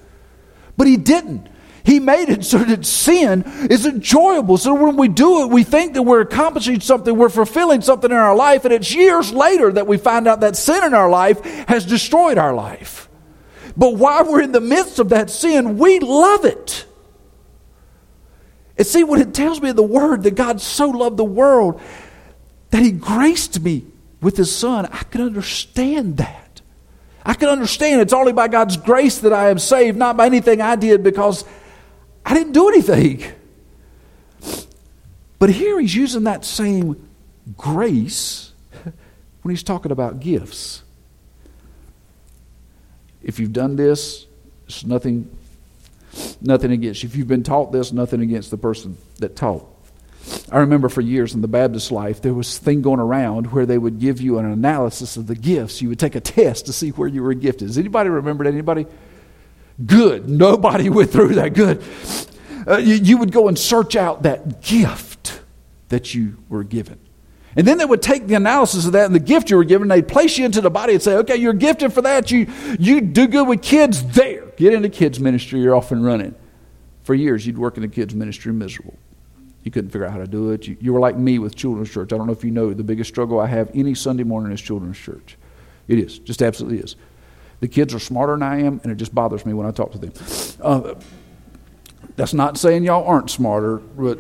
But 0.77 0.87
he 0.87 0.97
didn't. 0.97 1.49
He 1.85 2.01
made 2.01 2.31
it 2.31 2.45
so 2.45 2.59
that 2.59 2.87
sin 2.87 3.45
is 3.71 3.85
enjoyable. 3.85 4.57
So 4.57 4.73
when 4.75 4.97
we 4.97 5.09
do 5.09 5.43
it, 5.43 5.51
we 5.51 5.65
think 5.65 5.95
that 5.95 6.03
we're 6.03 6.23
accomplishing 6.23 6.81
something, 6.81 7.15
we're 7.15 7.29
fulfilling 7.29 7.83
something 7.83 8.11
in 8.11 8.17
our 8.17 8.35
life, 8.35 8.65
and 8.65 8.73
it's 8.73 8.95
years 8.95 9.33
later 9.33 9.71
that 9.73 9.87
we 9.87 9.99
find 9.99 10.27
out 10.27 10.41
that 10.41 10.57
sin 10.57 10.83
in 10.83 10.95
our 10.95 11.11
life 11.11 11.45
has 11.69 11.85
destroyed 11.85 12.39
our 12.39 12.55
life. 12.55 13.09
But 13.77 13.97
while 13.97 14.31
we're 14.31 14.43
in 14.43 14.53
the 14.53 14.61
midst 14.61 14.99
of 14.99 15.09
that 15.09 15.31
sin, 15.31 15.79
we 15.79 15.99
love 15.99 16.45
it. 16.45 16.87
And 18.77 18.87
see 18.87 19.05
what 19.05 19.21
it 19.21 19.35
tells 19.35 19.61
me 19.61 19.71
in 19.71 19.77
the 19.77 19.83
Word 19.83 20.23
that 20.25 20.35
God 20.35 20.61
so 20.61 20.91
loved 20.91 21.17
the 21.17 21.25
world 21.25 21.81
that 22.71 22.83
He 22.83 22.93
graced 22.93 23.61
me 23.61 23.85
with 24.21 24.37
His 24.37 24.55
Son. 24.55 24.87
I 24.87 25.05
can 25.05 25.21
understand 25.21 26.17
that. 26.19 26.61
I 27.25 27.35
can 27.35 27.49
understand 27.49 28.01
it's 28.01 28.13
only 28.13 28.33
by 28.33 28.49
God's 28.49 28.77
grace 28.77 29.19
that 29.19 29.33
I 29.33 29.49
am 29.49 29.59
saved, 29.59 29.97
not 29.97 30.17
by 30.17 30.27
anything 30.27 30.61
I 30.61 30.77
did 30.77 31.03
because 31.03 31.45
I 32.25 32.35
didn't 32.35 32.53
do 32.53 32.69
anything. 32.69 33.25
But 35.39 35.51
here 35.51 35.81
He's 35.81 35.95
using 35.95 36.25
that 36.25 36.45
same 36.45 37.09
grace 37.57 38.53
when 39.43 39.51
He's 39.51 39.63
talking 39.63 39.91
about 39.91 40.21
gifts 40.21 40.84
if 43.25 43.41
you've 43.41 43.53
done 43.53 43.77
this, 43.77 44.27
it's 44.67 44.85
nothing, 44.85 45.29
nothing 46.41 46.73
against. 46.73 47.05
If 47.05 47.17
you've 47.17 47.29
been 47.29 47.43
taught 47.43 47.73
this, 47.73 47.93
nothing 47.93 48.21
against 48.21 48.51
the 48.51 48.59
person 48.59 48.97
that 49.19 49.35
taught. 49.35 49.67
I 50.51 50.59
remember 50.59 50.89
for 50.89 51.01
years 51.01 51.35
in 51.35 51.41
the 51.41 51.49
Baptist 51.49 51.91
life, 51.91 52.23
there 52.23 52.33
was 52.33 52.59
thing 52.59 52.83
going 52.83 53.01
around 53.01 53.53
where 53.53 53.67
they 53.67 53.77
would 53.77 53.99
give 53.99 54.21
you 54.21 54.39
an 54.39 54.47
analysis 54.47 55.17
of 55.17 55.27
the 55.27 55.35
gifts. 55.35 55.83
You 55.83 55.89
would 55.91 55.99
take 55.99 56.15
a 56.15 56.21
test 56.21 56.67
to 56.67 56.73
see 56.73 56.91
where 56.91 57.09
you 57.09 57.23
were 57.23 57.35
gifted. 57.35 57.69
Does 57.69 57.79
anybody 57.79 58.09
remember 58.09 58.45
that? 58.45 58.53
Anybody? 58.53 58.87
Good. 59.85 60.29
Nobody 60.29 60.89
went 60.91 61.11
through 61.11 61.35
that. 61.35 61.55
Good. 61.55 61.83
Uh, 62.67 62.79
you, 62.79 62.95
you 62.95 63.19
would 63.19 63.33
go 63.33 63.49
and 63.49 63.59
search 63.59 63.97
out 63.97 64.23
that 64.23 64.63
gift 64.63 65.43
that 65.89 66.15
you 66.15 66.39
were 66.49 66.65
given. 66.65 66.99
And 67.57 67.67
then 67.67 67.79
they 67.79 67.85
would 67.85 68.03
take 68.03 68.27
the 68.27 68.35
analysis 68.35 68.87
of 68.87 68.93
that 68.93 69.07
and 69.07 69.15
the 69.15 69.21
gift 69.21 69.51
you 69.51 69.57
were 69.57 69.65
given, 69.65 69.89
they'd 69.89 70.09
place 70.09 70.39
you 70.39 70.45
into 70.45 70.61
the 70.61 70.71
body 70.71 70.95
and 70.95 71.03
say, 71.03 71.17
okay, 71.19 71.37
you're 71.37 71.53
gifted 71.53 71.93
for 71.93 72.03
that. 72.03 72.31
You, 72.31 72.47
you 72.79 73.01
do 73.01 73.27
good 73.27 73.47
with 73.47 73.63
kids 73.63 74.03
there. 74.13 74.47
Get 74.57 74.73
into 74.73 74.89
kids' 74.89 75.21
ministry, 75.21 75.61
you're 75.61 75.75
off 75.75 75.93
and 75.93 76.05
running. 76.05 76.35
For 77.05 77.15
years, 77.15 77.47
you'd 77.47 77.59
work 77.59 77.77
in 77.77 77.83
the 77.83 77.89
kids' 77.89 78.15
ministry 78.15 78.53
miserable. 78.53 78.97
You 79.63 79.71
couldn't 79.71 79.91
figure 79.91 80.07
out 80.07 80.13
how 80.13 80.19
to 80.19 80.27
do 80.27 80.51
it. 80.51 80.67
You, 80.67 80.77
you 80.81 80.93
were 80.93 81.01
like 81.01 81.17
me 81.17 81.39
with 81.39 81.55
children's 81.55 81.91
church. 81.91 82.13
I 82.13 82.17
don't 82.17 82.27
know 82.27 82.33
if 82.33 82.45
you 82.45 82.51
know, 82.51 82.75
the 82.75 82.85
biggest 82.85 83.11
struggle 83.11 83.41
I 83.41 83.47
have 83.47 83.71
any 83.75 83.95
Sunday 83.95 84.25
morning 84.25 84.53
is 84.53 84.61
children's 84.61 84.99
church. 84.99 85.37
It 85.87 85.99
is, 85.99 86.19
just 86.19 86.43
absolutely 86.43 86.79
is. 86.79 86.97
The 87.61 87.69
kids 87.69 87.95
are 87.95 87.99
smarter 87.99 88.35
than 88.35 88.43
I 88.43 88.61
am, 88.63 88.81
and 88.83 88.93
it 88.93 88.97
just 88.97 89.15
bothers 89.15 89.47
me 89.47 89.55
when 89.55 89.67
I 89.67 89.71
talk 89.71 89.93
to 89.93 89.99
them. 89.99 90.13
Uh, 90.61 90.95
that's 92.17 92.35
not 92.35 92.59
saying 92.59 92.85
y'all 92.85 93.07
aren't 93.07 93.31
smarter, 93.31 93.79
but 93.79 94.19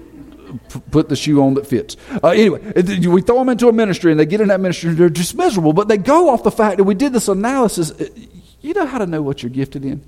put 0.90 1.08
the 1.08 1.16
shoe 1.16 1.42
on 1.42 1.54
that 1.54 1.66
fits. 1.66 1.96
Uh, 2.22 2.28
anyway, 2.28 2.60
we 3.06 3.22
throw 3.22 3.38
them 3.38 3.48
into 3.48 3.68
a 3.68 3.72
ministry 3.72 4.10
and 4.10 4.20
they 4.20 4.26
get 4.26 4.40
in 4.40 4.48
that 4.48 4.60
ministry 4.60 4.90
and 4.90 4.98
they're 4.98 5.08
just 5.08 5.34
miserable, 5.34 5.72
but 5.72 5.88
they 5.88 5.98
go 5.98 6.28
off 6.30 6.42
the 6.42 6.50
fact 6.50 6.78
that 6.78 6.84
we 6.84 6.94
did 6.94 7.12
this 7.12 7.28
analysis. 7.28 7.90
Uh, 7.90 8.08
you 8.60 8.74
know 8.74 8.86
how 8.86 8.98
to 8.98 9.06
know 9.06 9.22
what 9.22 9.42
you're 9.42 9.50
gifted 9.50 9.84
in? 9.84 10.04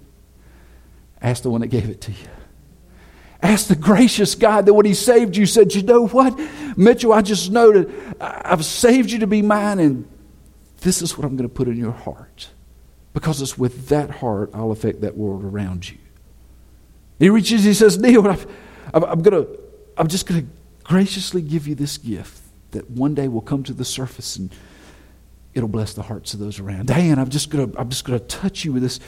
Ask 1.20 1.42
the 1.42 1.50
one 1.50 1.60
that 1.60 1.68
gave 1.68 1.88
it 1.88 2.00
to 2.02 2.12
you. 2.12 2.28
Ask 3.42 3.68
the 3.68 3.76
gracious 3.76 4.34
God 4.34 4.66
that 4.66 4.74
when 4.74 4.86
He 4.86 4.94
saved 4.94 5.36
you 5.36 5.46
said, 5.46 5.74
You 5.74 5.82
know 5.82 6.08
what, 6.08 6.38
Mitchell, 6.76 7.12
I 7.12 7.22
just 7.22 7.50
know 7.50 7.70
that 7.70 8.16
I've 8.20 8.64
saved 8.64 9.10
you 9.10 9.18
to 9.20 9.26
be 9.26 9.42
mine, 9.42 9.78
and 9.78 10.08
this 10.80 11.02
is 11.02 11.16
what 11.16 11.24
I'm 11.24 11.36
going 11.36 11.48
to 11.48 11.54
put 11.54 11.68
in 11.68 11.76
your 11.76 11.92
heart. 11.92 12.50
Because 13.12 13.40
it's 13.40 13.56
with 13.56 13.88
that 13.88 14.10
heart 14.10 14.50
I'll 14.52 14.72
affect 14.72 15.02
that 15.02 15.16
world 15.16 15.44
around 15.44 15.88
you. 15.90 15.98
He 17.18 17.30
reaches, 17.30 17.64
he 17.64 17.74
says, 17.74 17.98
Neil, 17.98 18.26
I'm, 18.26 18.38
I'm 19.04 19.22
going 19.22 19.44
to 19.44 19.60
I'm 19.96 20.08
just 20.08 20.26
going 20.26 20.42
to 20.42 20.46
graciously 20.84 21.42
give 21.42 21.66
you 21.66 21.74
this 21.74 21.98
gift 21.98 22.40
that 22.72 22.90
one 22.90 23.14
day 23.14 23.28
will 23.28 23.40
come 23.40 23.62
to 23.64 23.72
the 23.72 23.84
surface 23.84 24.36
and 24.36 24.52
it'll 25.54 25.68
bless 25.68 25.94
the 25.94 26.02
hearts 26.02 26.34
of 26.34 26.40
those 26.40 26.60
around. 26.60 26.86
Diane, 26.86 27.18
I'm 27.18 27.30
just 27.30 27.50
going 27.50 27.72
to, 27.72 27.80
I'm 27.80 27.88
just 27.88 28.04
going 28.04 28.18
to 28.18 28.26
touch 28.26 28.64
you 28.64 28.72
with 28.72 28.82
this, 28.82 29.00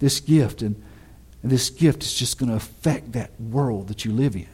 this 0.00 0.18
gift, 0.20 0.62
and, 0.62 0.82
and 1.42 1.50
this 1.50 1.70
gift 1.70 2.02
is 2.02 2.12
just 2.12 2.38
going 2.38 2.50
to 2.50 2.56
affect 2.56 3.12
that 3.12 3.40
world 3.40 3.88
that 3.88 4.04
you 4.04 4.12
live 4.12 4.34
in. 4.34 4.48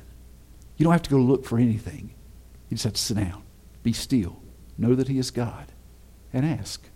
You 0.76 0.84
don't 0.84 0.92
have 0.92 1.02
to 1.02 1.10
go 1.10 1.16
look 1.16 1.46
for 1.46 1.58
anything. 1.58 2.12
You 2.68 2.76
just 2.76 2.84
have 2.84 2.92
to 2.92 3.00
sit 3.00 3.16
down, 3.16 3.42
be 3.82 3.94
still, 3.94 4.42
know 4.76 4.94
that 4.94 5.08
He 5.08 5.18
is 5.18 5.30
God, 5.30 5.72
and 6.32 6.44
ask. 6.44 6.86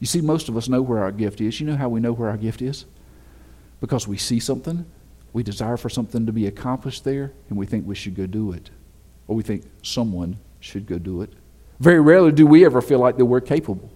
You 0.00 0.06
see, 0.06 0.20
most 0.20 0.48
of 0.48 0.56
us 0.56 0.68
know 0.68 0.82
where 0.82 1.02
our 1.02 1.12
gift 1.12 1.40
is. 1.40 1.60
You 1.60 1.66
know 1.66 1.76
how 1.76 1.88
we 1.88 2.00
know 2.00 2.12
where 2.12 2.28
our 2.28 2.36
gift 2.36 2.60
is? 2.60 2.84
Because 3.80 4.08
we 4.08 4.16
see 4.16 4.40
something, 4.40 4.84
we 5.32 5.42
desire 5.42 5.76
for 5.76 5.88
something 5.88 6.26
to 6.26 6.32
be 6.32 6.46
accomplished 6.46 7.04
there, 7.04 7.32
and 7.48 7.58
we 7.58 7.66
think 7.66 7.86
we 7.86 7.94
should 7.94 8.14
go 8.14 8.26
do 8.26 8.52
it. 8.52 8.70
Or 9.28 9.36
we 9.36 9.42
think 9.42 9.64
someone 9.82 10.38
should 10.60 10.86
go 10.86 10.98
do 10.98 11.22
it. 11.22 11.32
Very 11.78 12.00
rarely 12.00 12.32
do 12.32 12.46
we 12.46 12.64
ever 12.64 12.80
feel 12.80 12.98
like 12.98 13.16
that 13.18 13.24
we're 13.24 13.40
capable. 13.40 13.90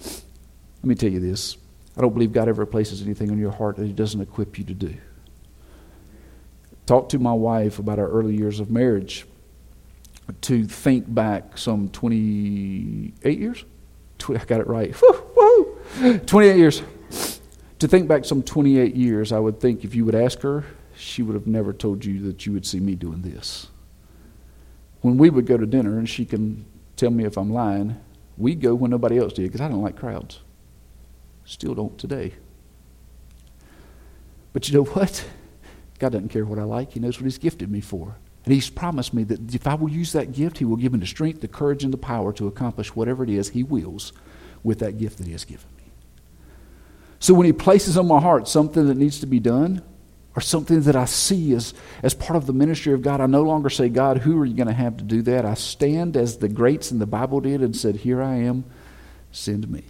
Let 0.00 0.84
me 0.84 0.94
tell 0.94 1.10
you 1.10 1.20
this 1.20 1.56
I 1.96 2.00
don't 2.00 2.12
believe 2.12 2.32
God 2.32 2.48
ever 2.48 2.64
places 2.64 3.02
anything 3.02 3.30
on 3.30 3.38
your 3.38 3.50
heart 3.50 3.76
that 3.76 3.86
He 3.86 3.92
doesn't 3.92 4.20
equip 4.20 4.58
you 4.58 4.64
to 4.64 4.74
do. 4.74 4.94
Talked 6.86 7.10
to 7.10 7.18
my 7.18 7.32
wife 7.32 7.78
about 7.78 7.98
our 7.98 8.08
early 8.08 8.36
years 8.36 8.60
of 8.60 8.70
marriage 8.70 9.26
to 10.42 10.64
think 10.64 11.12
back 11.12 11.58
some 11.58 11.88
28 11.88 13.38
years. 13.38 13.64
I 14.28 14.44
got 14.44 14.60
it 14.60 14.66
right. 14.66 14.94
Woo, 15.02 15.78
woo. 16.00 16.18
28 16.18 16.56
years. 16.56 16.82
To 17.78 17.86
think 17.86 18.08
back 18.08 18.24
some 18.24 18.42
28 18.42 18.94
years, 18.94 19.30
I 19.30 19.38
would 19.38 19.60
think 19.60 19.84
if 19.84 19.94
you 19.94 20.04
would 20.04 20.14
ask 20.14 20.40
her, 20.40 20.64
she 20.96 21.22
would 21.22 21.34
have 21.34 21.46
never 21.46 21.72
told 21.72 22.04
you 22.04 22.20
that 22.22 22.44
you 22.44 22.52
would 22.52 22.66
see 22.66 22.80
me 22.80 22.96
doing 22.96 23.22
this. 23.22 23.68
When 25.00 25.16
we 25.16 25.30
would 25.30 25.46
go 25.46 25.56
to 25.56 25.64
dinner, 25.64 25.96
and 25.98 26.08
she 26.08 26.24
can 26.24 26.64
tell 26.96 27.10
me 27.10 27.24
if 27.24 27.36
I'm 27.36 27.52
lying, 27.52 28.00
we 28.36 28.56
go 28.56 28.74
when 28.74 28.90
nobody 28.90 29.18
else 29.18 29.32
did 29.32 29.44
because 29.44 29.60
I 29.60 29.68
don't 29.68 29.82
like 29.82 29.96
crowds. 29.96 30.40
Still 31.44 31.74
don't 31.74 31.96
today. 31.96 32.34
But 34.52 34.68
you 34.68 34.74
know 34.74 34.84
what? 34.84 35.24
God 36.00 36.12
doesn't 36.12 36.30
care 36.30 36.44
what 36.44 36.58
I 36.58 36.64
like. 36.64 36.92
He 36.92 37.00
knows 37.00 37.18
what 37.18 37.24
He's 37.24 37.38
gifted 37.38 37.70
me 37.70 37.80
for. 37.80 38.16
And 38.44 38.52
He's 38.52 38.70
promised 38.70 39.14
me 39.14 39.22
that 39.24 39.54
if 39.54 39.68
I 39.68 39.74
will 39.74 39.90
use 39.90 40.12
that 40.12 40.32
gift, 40.32 40.58
He 40.58 40.64
will 40.64 40.76
give 40.76 40.92
me 40.92 40.98
the 40.98 41.06
strength, 41.06 41.40
the 41.40 41.48
courage, 41.48 41.84
and 41.84 41.92
the 41.92 41.98
power 41.98 42.32
to 42.32 42.48
accomplish 42.48 42.96
whatever 42.96 43.22
it 43.22 43.30
is 43.30 43.50
He 43.50 43.62
wills 43.62 44.12
with 44.64 44.80
that 44.80 44.98
gift 44.98 45.18
that 45.18 45.26
He 45.26 45.32
has 45.32 45.44
given. 45.44 45.66
So 47.20 47.34
when 47.34 47.46
He 47.46 47.52
places 47.52 47.96
on 47.96 48.06
my 48.06 48.20
heart 48.20 48.48
something 48.48 48.86
that 48.86 48.96
needs 48.96 49.20
to 49.20 49.26
be 49.26 49.40
done, 49.40 49.82
or 50.38 50.40
something 50.40 50.82
that 50.82 50.94
I 50.94 51.04
see 51.06 51.52
as, 51.52 51.74
as 52.00 52.14
part 52.14 52.36
of 52.36 52.46
the 52.46 52.52
ministry 52.52 52.92
of 52.92 53.02
God, 53.02 53.20
I 53.20 53.26
no 53.26 53.42
longer 53.42 53.68
say, 53.68 53.88
God, 53.88 54.18
who 54.18 54.40
are 54.40 54.44
you 54.44 54.54
going 54.54 54.68
to 54.68 54.72
have 54.72 54.96
to 54.98 55.02
do 55.02 55.20
that? 55.22 55.44
I 55.44 55.54
stand 55.54 56.16
as 56.16 56.38
the 56.38 56.48
greats 56.48 56.92
in 56.92 57.00
the 57.00 57.06
Bible 57.06 57.40
did 57.40 57.60
and 57.60 57.74
said, 57.74 57.96
Here 57.96 58.22
I 58.22 58.36
am, 58.36 58.64
send 59.32 59.68
me. 59.68 59.82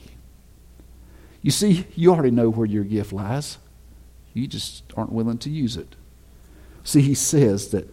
You 1.42 1.50
see, 1.50 1.86
you 1.94 2.12
already 2.12 2.30
know 2.30 2.48
where 2.48 2.66
your 2.66 2.84
gift 2.84 3.12
lies. 3.12 3.58
You 4.32 4.46
just 4.46 4.84
aren't 4.96 5.12
willing 5.12 5.36
to 5.38 5.50
use 5.50 5.76
it. 5.76 5.96
See, 6.82 7.02
he 7.02 7.14
says 7.14 7.70
that 7.72 7.86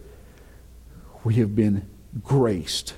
we 1.24 1.34
have 1.34 1.54
been 1.54 1.86
graced. 2.24 2.94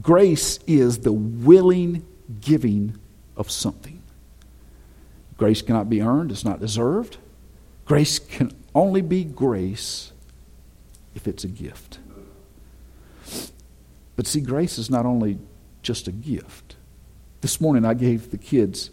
Grace 0.00 0.58
is 0.66 1.00
the 1.00 1.12
willing 1.12 2.06
giving 2.40 2.98
of 3.36 3.50
something. 3.50 3.99
Grace 5.40 5.62
cannot 5.62 5.88
be 5.88 6.02
earned, 6.02 6.30
it's 6.30 6.44
not 6.44 6.60
deserved. 6.60 7.16
Grace 7.86 8.18
can 8.18 8.52
only 8.74 9.00
be 9.00 9.24
grace 9.24 10.12
if 11.14 11.26
it's 11.26 11.44
a 11.44 11.48
gift. 11.48 11.98
But 14.16 14.26
see, 14.26 14.42
grace 14.42 14.76
is 14.76 14.90
not 14.90 15.06
only 15.06 15.38
just 15.80 16.06
a 16.06 16.12
gift. 16.12 16.76
This 17.40 17.58
morning 17.58 17.86
I 17.86 17.94
gave 17.94 18.30
the 18.30 18.36
kids 18.36 18.90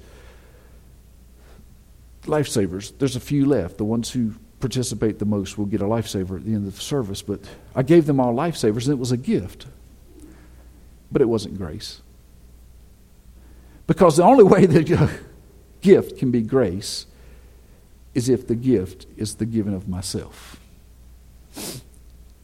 lifesavers. 2.24 2.98
There's 2.98 3.18
a 3.18 3.20
few 3.20 3.46
left. 3.46 3.78
The 3.78 3.84
ones 3.84 4.12
who 4.12 4.34
participate 4.62 5.20
the 5.20 5.26
most 5.26 5.58
will 5.58 5.66
get 5.66 5.82
a 5.82 5.86
lifesaver 5.86 6.38
at 6.38 6.46
the 6.46 6.54
end 6.54 6.66
of 6.66 6.76
the 6.78 6.82
service. 6.82 7.22
But 7.22 7.42
I 7.76 7.84
gave 7.84 8.06
them 8.06 8.22
all 8.22 8.34
lifesavers, 8.34 8.86
and 8.86 8.94
it 8.94 9.00
was 9.00 9.12
a 9.12 9.18
gift. 9.18 9.66
But 11.12 11.22
it 11.22 11.28
wasn't 11.28 11.58
grace. 11.58 12.00
Because 13.86 14.16
the 14.16 14.24
only 14.24 14.46
way 14.46 14.66
that 14.66 14.88
gift 15.82 16.18
can 16.18 16.32
be 16.32 16.42
grace 16.42 17.06
is 18.14 18.30
if 18.30 18.48
the 18.48 18.56
gift 18.56 19.06
is 19.16 19.36
the 19.36 19.46
giving 19.46 19.74
of 19.74 19.88
myself. 19.88 20.60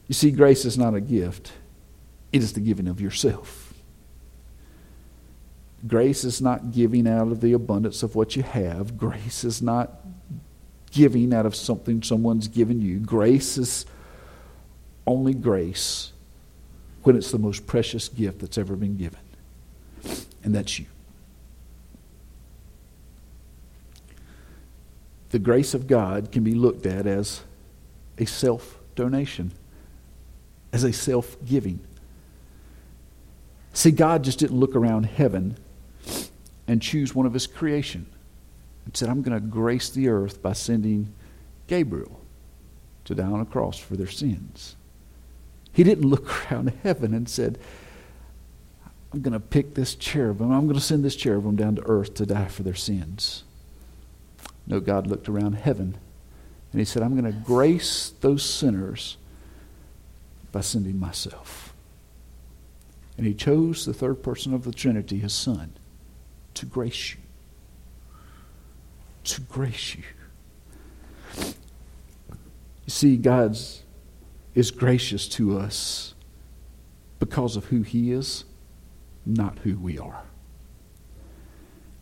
You 0.07 0.13
see, 0.13 0.31
grace 0.31 0.65
is 0.65 0.77
not 0.77 0.93
a 0.93 1.01
gift, 1.01 1.51
it 2.31 2.43
is 2.43 2.53
the 2.53 2.59
giving 2.59 2.87
of 2.87 3.01
yourself. 3.01 3.73
Grace 5.85 6.23
is 6.23 6.41
not 6.41 6.71
giving 6.71 7.07
out 7.07 7.27
of 7.27 7.41
the 7.41 7.53
abundance 7.53 8.03
of 8.03 8.15
what 8.15 8.35
you 8.35 8.43
have. 8.43 8.97
Grace 8.97 9.43
is 9.43 9.61
not 9.61 9.91
giving 10.91 11.33
out 11.33 11.45
of 11.45 11.55
something 11.55 12.01
someone's 12.01 12.47
given 12.47 12.79
you. 12.79 12.99
Grace 12.99 13.57
is 13.57 13.85
only 15.05 15.33
grace 15.33 16.13
when 17.01 17.17
it's 17.17 17.31
the 17.31 17.37
most 17.37 17.67
precious 17.67 18.07
gift 18.07 18.39
that's 18.39 18.57
ever 18.57 18.75
been 18.75 18.95
given. 18.95 19.19
And 20.43 20.55
that's 20.55 20.79
you. 20.79 20.85
The 25.33 25.39
grace 25.39 25.73
of 25.73 25.87
God 25.87 26.31
can 26.31 26.43
be 26.43 26.53
looked 26.53 26.85
at 26.85 27.07
as 27.07 27.41
a 28.19 28.25
self 28.25 28.77
donation, 28.93 29.51
as 30.71 30.83
a 30.83 30.93
self 30.93 31.43
giving. 31.43 31.79
See, 33.73 33.89
God 33.89 34.23
just 34.23 34.37
didn't 34.37 34.59
look 34.59 34.75
around 34.75 35.07
heaven 35.07 35.57
and 36.67 36.83
choose 36.83 37.15
one 37.15 37.25
of 37.25 37.33
his 37.33 37.47
creation 37.47 38.05
and 38.85 38.95
said, 38.95 39.09
I'm 39.09 39.23
going 39.23 39.33
to 39.33 39.43
grace 39.43 39.89
the 39.89 40.07
earth 40.07 40.39
by 40.39 40.53
sending 40.53 41.11
Gabriel 41.65 42.21
to 43.05 43.15
die 43.15 43.23
on 43.23 43.41
a 43.41 43.45
cross 43.45 43.79
for 43.79 43.95
their 43.95 44.05
sins. 44.05 44.75
He 45.71 45.83
didn't 45.83 46.07
look 46.07 46.29
around 46.51 46.73
heaven 46.83 47.11
and 47.11 47.27
said, 47.27 47.57
I'm 49.11 49.21
going 49.21 49.33
to 49.33 49.39
pick 49.39 49.73
this 49.73 49.95
cherubim. 49.95 50.51
I'm 50.51 50.67
going 50.67 50.77
to 50.77 50.79
send 50.79 51.03
this 51.03 51.15
cherubim 51.15 51.55
down 51.55 51.77
to 51.77 51.83
earth 51.87 52.13
to 52.13 52.27
die 52.27 52.49
for 52.49 52.61
their 52.61 52.75
sins. 52.75 53.45
No, 54.65 54.79
God 54.79 55.07
looked 55.07 55.27
around 55.27 55.53
heaven 55.53 55.97
and 56.71 56.79
he 56.79 56.85
said, 56.85 57.03
I'm 57.03 57.19
going 57.19 57.31
to 57.31 57.39
grace 57.39 58.13
those 58.21 58.43
sinners 58.43 59.17
by 60.51 60.61
sending 60.61 60.99
myself. 60.99 61.73
And 63.17 63.27
he 63.27 63.33
chose 63.33 63.85
the 63.85 63.93
third 63.93 64.23
person 64.23 64.53
of 64.53 64.63
the 64.63 64.71
Trinity, 64.71 65.19
his 65.19 65.33
son, 65.33 65.73
to 66.55 66.65
grace 66.65 67.11
you. 67.11 67.19
To 69.25 69.41
grace 69.41 69.95
you. 69.95 70.03
You 72.85 72.89
see, 72.89 73.17
God 73.17 73.57
is 74.55 74.71
gracious 74.71 75.27
to 75.29 75.57
us 75.57 76.13
because 77.19 77.55
of 77.55 77.65
who 77.65 77.81
He 77.81 78.11
is, 78.11 78.43
not 79.25 79.59
who 79.59 79.77
we 79.77 79.97
are. 79.97 80.23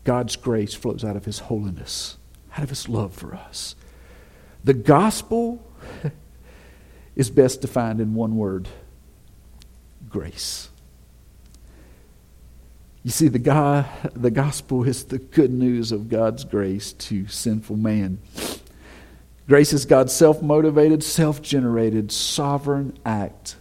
God's 0.04 0.34
grace 0.34 0.74
flows 0.74 1.04
out 1.04 1.16
of 1.16 1.24
His 1.24 1.38
holiness, 1.40 2.18
out 2.56 2.62
of 2.62 2.68
His 2.68 2.88
love 2.88 3.14
for 3.14 3.34
us. 3.34 3.74
The 4.64 4.74
gospel 4.74 5.64
is 7.16 7.30
best 7.30 7.60
defined 7.60 8.00
in 8.00 8.14
one 8.14 8.36
word 8.36 8.68
grace. 10.08 10.68
You 13.02 13.10
see, 13.10 13.28
the, 13.28 13.40
God, 13.40 13.86
the 14.14 14.30
gospel 14.30 14.84
is 14.84 15.04
the 15.04 15.18
good 15.18 15.50
news 15.50 15.90
of 15.90 16.08
God's 16.08 16.44
grace 16.44 16.92
to 16.92 17.26
sinful 17.26 17.76
man. 17.76 18.18
Grace 19.48 19.72
is 19.72 19.86
God's 19.86 20.12
self 20.12 20.40
motivated, 20.40 21.02
self 21.02 21.42
generated, 21.42 22.12
sovereign 22.12 22.96
act 23.04 23.56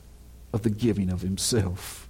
of 0.53 0.61
the 0.61 0.69
giving 0.69 1.11
of 1.11 1.21
Himself. 1.21 2.07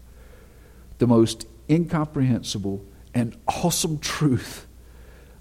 The 0.97 1.07
most 1.07 1.47
incomprehensible 1.69 2.83
and 3.13 3.37
awesome 3.47 3.97
truth 3.99 4.67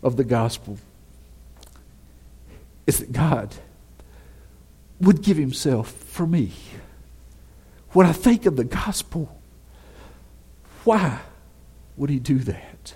of 0.02 0.16
the 0.16 0.24
gospel 0.24 0.78
is 2.86 2.98
that 2.98 3.12
God 3.12 3.54
would 5.00 5.22
give 5.22 5.36
Himself 5.36 5.90
for 5.90 6.26
me. 6.26 6.52
When 7.92 8.06
I 8.06 8.12
think 8.12 8.46
of 8.46 8.56
the 8.56 8.64
gospel, 8.64 9.36
why? 10.84 11.20
would 12.00 12.08
he 12.08 12.18
do 12.18 12.38
that? 12.38 12.94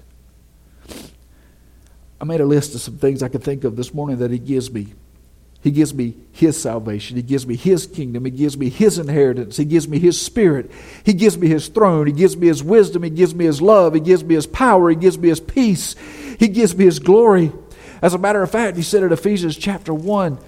I 2.18 2.25
made 2.25 2.40
a 2.40 2.47
list 2.47 2.75
of 2.75 2.81
some 2.81 2.97
things 2.97 3.23
I 3.23 3.29
could 3.29 3.42
think 3.42 3.62
of 3.64 3.77
this 3.77 3.92
morning 3.92 4.18
that 4.18 4.31
he 4.31 4.38
gives 4.38 4.73
me. 4.73 4.94
He 5.61 5.70
gives 5.70 5.92
me 5.92 6.16
his 6.33 6.59
salvation. 6.59 7.16
He 7.16 7.23
gives 7.23 7.47
me 7.47 7.55
his 7.55 7.87
kingdom. 7.87 8.25
He 8.25 8.31
gives 8.31 8.57
me 8.57 8.70
his 8.70 8.99
inheritance. 8.99 9.59
He 9.59 9.66
gives 9.66 9.87
me 9.87 9.99
his 9.99 10.18
spirit. 10.18 10.70
He 11.05 11.12
gives 11.12 11.37
me 11.37 11.49
his 11.49 11.68
throne. 11.68 12.07
He 12.07 12.14
gives 12.14 12.35
me 12.35 12.47
his 12.47 12.62
wisdom. 12.62 13.03
He 13.03 13.11
gives 13.11 13.35
me 13.35 13.44
his 13.44 13.61
love. 13.61 13.92
He 13.92 14.01
gives 14.01 14.25
me 14.25 14.35
his 14.35 14.47
power. 14.47 14.88
He 14.88 14.97
gives 14.97 15.18
me 15.18 15.29
his 15.29 15.40
peace. 15.40 15.97
He 16.38 16.49
gives 16.49 16.75
me 16.75 16.87
his 16.87 16.99
glory. 16.99 17.53
As 18.04 18.12
a 18.12 18.18
matter 18.18 18.42
of 18.42 18.50
fact, 18.50 18.76
he 18.76 18.82
said 18.82 19.02
in 19.02 19.12
Ephesians 19.12 19.56
chapter 19.56 19.94
1, 19.94 20.38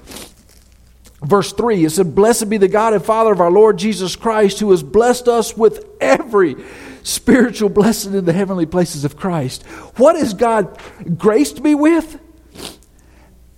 verse 1.22 1.54
3, 1.54 1.86
it 1.86 1.90
said, 1.90 2.14
Blessed 2.14 2.50
be 2.50 2.58
the 2.58 2.68
God 2.68 2.92
and 2.92 3.02
Father 3.02 3.32
of 3.32 3.40
our 3.40 3.50
Lord 3.50 3.78
Jesus 3.78 4.14
Christ, 4.14 4.60
who 4.60 4.70
has 4.72 4.82
blessed 4.82 5.26
us 5.26 5.56
with 5.56 5.86
every 5.98 6.56
spiritual 7.02 7.70
blessing 7.70 8.12
in 8.12 8.26
the 8.26 8.34
heavenly 8.34 8.66
places 8.66 9.06
of 9.06 9.16
Christ. 9.16 9.62
What 9.96 10.16
has 10.16 10.34
God 10.34 10.78
graced 11.16 11.62
me 11.62 11.74
with? 11.74 12.20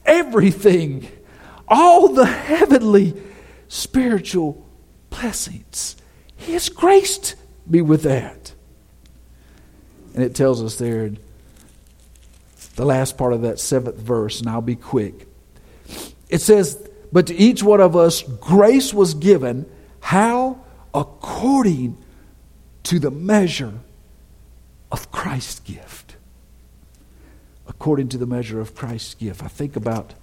Everything. 0.06 1.08
All 1.66 2.10
the 2.10 2.24
heavenly 2.24 3.20
spiritual 3.66 4.64
blessings. 5.10 5.96
He 6.36 6.52
has 6.52 6.68
graced 6.68 7.34
me 7.66 7.82
with 7.82 8.04
that. 8.04 8.52
And 10.14 10.22
it 10.22 10.36
tells 10.36 10.62
us 10.62 10.76
there 10.76 11.04
in 11.04 11.18
the 12.78 12.84
last 12.84 13.18
part 13.18 13.32
of 13.32 13.42
that 13.42 13.58
seventh 13.58 13.96
verse, 13.96 14.38
and 14.38 14.48
I'll 14.48 14.60
be 14.60 14.76
quick. 14.76 15.26
It 16.28 16.40
says, 16.40 16.88
But 17.12 17.26
to 17.26 17.34
each 17.34 17.60
one 17.60 17.80
of 17.80 17.96
us 17.96 18.22
grace 18.22 18.94
was 18.94 19.14
given. 19.14 19.68
How? 19.98 20.60
According 20.94 21.98
to 22.84 23.00
the 23.00 23.10
measure 23.10 23.74
of 24.92 25.10
Christ's 25.10 25.58
gift. 25.58 26.14
According 27.66 28.10
to 28.10 28.18
the 28.18 28.26
measure 28.26 28.60
of 28.60 28.76
Christ's 28.76 29.14
gift. 29.14 29.42
I 29.42 29.48
think 29.48 29.74
about 29.74 30.14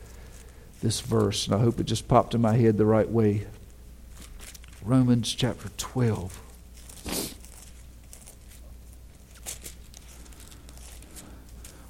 this 0.81 1.01
verse, 1.01 1.47
and 1.47 1.55
I 1.55 1.59
hope 1.59 1.81
it 1.81 1.83
just 1.83 2.07
popped 2.07 2.33
in 2.33 2.39
my 2.39 2.55
head 2.55 2.77
the 2.77 2.85
right 2.85 3.09
way. 3.09 3.47
Romans 4.81 5.33
chapter 5.33 5.67
12. 5.75 6.41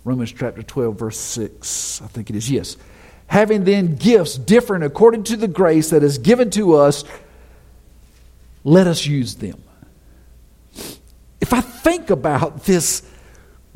Romans 0.05 0.31
chapter 0.31 0.61
12, 0.61 0.99
verse 0.99 1.17
6, 1.17 2.01
I 2.03 2.07
think 2.07 2.29
it 2.29 2.35
is. 2.35 2.49
Yes. 2.49 2.77
Having 3.25 3.63
then 3.63 3.95
gifts 3.95 4.37
different 4.37 4.83
according 4.83 5.23
to 5.23 5.35
the 5.35 5.47
grace 5.47 5.89
that 5.89 6.03
is 6.03 6.19
given 6.19 6.51
to 6.51 6.75
us, 6.75 7.03
let 8.63 8.85
us 8.85 9.07
use 9.07 9.33
them. 9.33 9.63
If 11.41 11.53
I 11.53 11.61
think 11.61 12.11
about 12.11 12.65
this 12.65 13.01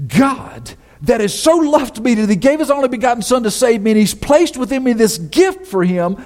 God 0.07 0.71
that 1.01 1.19
has 1.19 1.37
so 1.37 1.55
loved 1.55 1.99
me 1.99 2.13
that 2.13 2.29
He 2.29 2.35
gave 2.35 2.59
His 2.59 2.69
only 2.69 2.89
begotten 2.89 3.23
Son 3.23 3.41
to 3.41 3.49
save 3.49 3.81
me, 3.81 3.91
and 3.91 3.99
He's 3.99 4.13
placed 4.13 4.55
within 4.55 4.83
me 4.83 4.93
this 4.93 5.17
gift 5.17 5.65
for 5.65 5.83
Him, 5.83 6.23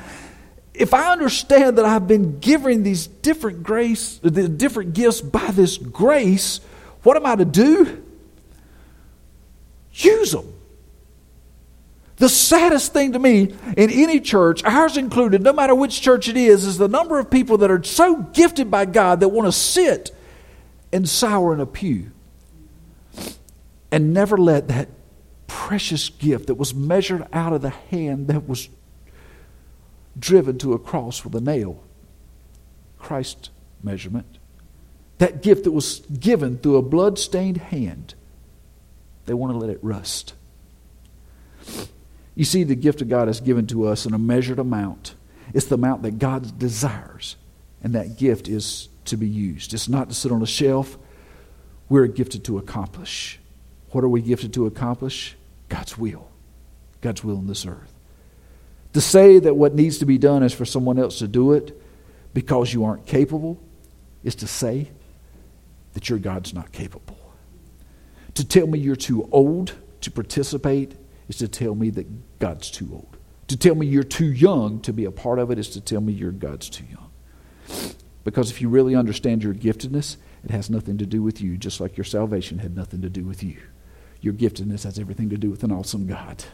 if 0.73 0.93
I 0.93 1.13
understand 1.13 1.77
that 1.77 1.85
I've 1.85 2.09
been 2.09 2.39
given 2.39 2.83
these 2.83 3.07
different 3.07 3.63
grace, 3.63 4.19
the 4.21 4.49
different 4.49 4.95
gifts 4.95 5.21
by 5.21 5.51
this 5.51 5.77
grace, 5.77 6.59
what 7.03 7.15
am 7.15 7.25
I 7.25 7.37
to 7.37 7.45
do? 7.45 8.02
Use 9.93 10.31
them. 10.31 10.53
The 12.17 12.29
saddest 12.29 12.93
thing 12.93 13.13
to 13.13 13.19
me 13.19 13.53
in 13.75 13.89
any 13.89 14.19
church, 14.19 14.63
ours 14.63 14.97
included, 14.97 15.41
no 15.41 15.51
matter 15.51 15.75
which 15.75 16.01
church 16.01 16.27
it 16.27 16.37
is, 16.37 16.65
is 16.65 16.77
the 16.77 16.87
number 16.87 17.19
of 17.19 17.29
people 17.29 17.57
that 17.59 17.71
are 17.71 17.83
so 17.83 18.17
gifted 18.17 18.69
by 18.69 18.85
God 18.85 19.19
that 19.19 19.29
want 19.29 19.47
to 19.47 19.51
sit 19.51 20.11
and 20.91 21.09
sour 21.09 21.53
in 21.53 21.59
a 21.59 21.65
pew 21.65 22.11
and 23.91 24.13
never 24.13 24.37
let 24.37 24.67
that 24.69 24.89
precious 25.47 26.09
gift 26.09 26.47
that 26.47 26.55
was 26.55 26.73
measured 26.73 27.27
out 27.33 27.53
of 27.53 27.61
the 27.61 27.69
hand 27.69 28.27
that 28.27 28.47
was 28.47 28.69
driven 30.17 30.57
to 30.59 30.73
a 30.73 30.79
cross 30.79 31.23
with 31.23 31.35
a 31.35 31.41
nail, 31.41 31.83
Christ 32.99 33.49
measurement, 33.81 34.37
that 35.17 35.41
gift 35.41 35.63
that 35.63 35.71
was 35.71 35.99
given 36.19 36.57
through 36.57 36.77
a 36.77 36.81
blood-stained 36.81 37.57
hand 37.57 38.13
they 39.25 39.33
want 39.33 39.53
to 39.53 39.57
let 39.57 39.69
it 39.69 39.79
rust. 39.81 40.33
You 42.35 42.45
see, 42.45 42.63
the 42.63 42.75
gift 42.75 43.01
of 43.01 43.09
God 43.09 43.29
is 43.29 43.39
given 43.39 43.67
to 43.67 43.87
us 43.87 44.05
in 44.05 44.13
a 44.13 44.19
measured 44.19 44.59
amount. 44.59 45.15
It's 45.53 45.67
the 45.67 45.75
amount 45.75 46.03
that 46.03 46.19
God 46.19 46.57
desires, 46.57 47.35
and 47.83 47.93
that 47.93 48.17
gift 48.17 48.47
is 48.47 48.89
to 49.05 49.17
be 49.17 49.27
used. 49.27 49.73
It's 49.73 49.89
not 49.89 50.09
to 50.09 50.15
sit 50.15 50.31
on 50.31 50.41
a 50.41 50.47
shelf. 50.47 50.97
We're 51.89 52.07
gifted 52.07 52.43
to 52.45 52.57
accomplish. 52.57 53.39
What 53.91 54.03
are 54.03 54.09
we 54.09 54.21
gifted 54.21 54.53
to 54.55 54.65
accomplish? 54.65 55.35
God's 55.69 55.97
will. 55.97 56.27
God's 57.01 57.23
will 57.23 57.37
in 57.37 57.47
this 57.47 57.65
earth. 57.65 57.93
To 58.93 59.01
say 59.01 59.39
that 59.39 59.55
what 59.55 59.75
needs 59.75 59.99
to 59.99 60.05
be 60.05 60.17
done 60.17 60.43
is 60.43 60.53
for 60.53 60.65
someone 60.65 60.97
else 60.97 61.19
to 61.19 61.27
do 61.27 61.53
it 61.53 61.79
because 62.33 62.73
you 62.73 62.85
aren't 62.85 63.05
capable 63.05 63.59
is 64.23 64.35
to 64.35 64.47
say 64.47 64.89
that 65.93 66.09
your 66.09 66.19
God's 66.19 66.53
not 66.53 66.71
capable. 66.71 67.17
To 68.35 68.45
tell 68.45 68.67
me 68.67 68.79
you're 68.79 68.95
too 68.95 69.27
old 69.31 69.75
to 70.01 70.11
participate 70.11 70.95
is 71.27 71.37
to 71.37 71.47
tell 71.47 71.75
me 71.75 71.89
that 71.91 72.39
God's 72.39 72.71
too 72.71 72.89
old. 72.91 73.17
To 73.47 73.57
tell 73.57 73.75
me 73.75 73.85
you're 73.85 74.03
too 74.03 74.31
young 74.31 74.79
to 74.81 74.93
be 74.93 75.05
a 75.05 75.11
part 75.11 75.39
of 75.39 75.51
it 75.51 75.59
is 75.59 75.69
to 75.69 75.81
tell 75.81 76.01
me 76.01 76.13
your 76.13 76.31
God's 76.31 76.69
too 76.69 76.85
young. 76.85 77.93
Because 78.23 78.49
if 78.49 78.61
you 78.61 78.69
really 78.69 78.95
understand 78.95 79.43
your 79.43 79.53
giftedness, 79.53 80.17
it 80.43 80.51
has 80.51 80.69
nothing 80.69 80.97
to 80.97 81.05
do 81.05 81.21
with 81.21 81.41
you, 81.41 81.57
just 81.57 81.79
like 81.79 81.97
your 81.97 82.05
salvation 82.05 82.59
had 82.59 82.75
nothing 82.75 83.01
to 83.01 83.09
do 83.09 83.23
with 83.23 83.43
you. 83.43 83.57
Your 84.21 84.33
giftedness 84.33 84.83
has 84.83 84.97
everything 84.97 85.29
to 85.29 85.37
do 85.37 85.49
with 85.49 85.63
an 85.63 85.71
awesome 85.71 86.07
God. 86.07 86.45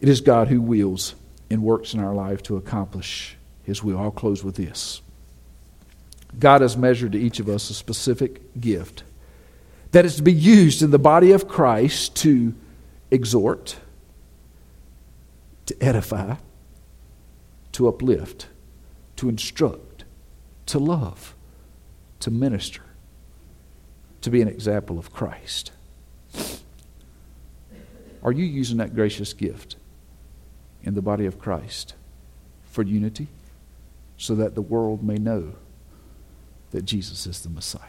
It 0.00 0.08
is 0.08 0.20
God 0.20 0.48
who 0.48 0.60
wills 0.60 1.14
and 1.50 1.62
works 1.62 1.94
in 1.94 2.00
our 2.00 2.14
life 2.14 2.42
to 2.44 2.56
accomplish 2.56 3.36
His 3.62 3.82
will. 3.82 3.98
I'll 3.98 4.10
close 4.10 4.42
with 4.42 4.56
this. 4.56 5.02
God 6.38 6.60
has 6.60 6.76
measured 6.76 7.12
to 7.12 7.18
each 7.18 7.40
of 7.40 7.48
us 7.48 7.70
a 7.70 7.74
specific 7.74 8.60
gift 8.60 9.04
that 9.92 10.04
is 10.04 10.16
to 10.16 10.22
be 10.22 10.32
used 10.32 10.82
in 10.82 10.90
the 10.90 10.98
body 10.98 11.30
of 11.30 11.46
Christ 11.46 12.16
to 12.16 12.54
exhort, 13.10 13.76
to 15.66 15.76
edify, 15.80 16.36
to 17.72 17.88
uplift, 17.88 18.48
to 19.16 19.28
instruct, 19.28 20.04
to 20.66 20.78
love, 20.78 21.34
to 22.20 22.30
minister, 22.30 22.82
to 24.20 24.30
be 24.30 24.42
an 24.42 24.48
example 24.48 24.98
of 24.98 25.12
Christ. 25.12 25.70
Are 28.22 28.32
you 28.32 28.44
using 28.44 28.78
that 28.78 28.94
gracious 28.94 29.32
gift 29.32 29.76
in 30.82 30.94
the 30.94 31.02
body 31.02 31.26
of 31.26 31.38
Christ 31.38 31.94
for 32.64 32.82
unity 32.82 33.28
so 34.16 34.34
that 34.34 34.54
the 34.54 34.62
world 34.62 35.04
may 35.04 35.18
know? 35.18 35.52
That 36.74 36.84
Jesus 36.84 37.24
is 37.28 37.40
the 37.40 37.48
Messiah. 37.50 37.82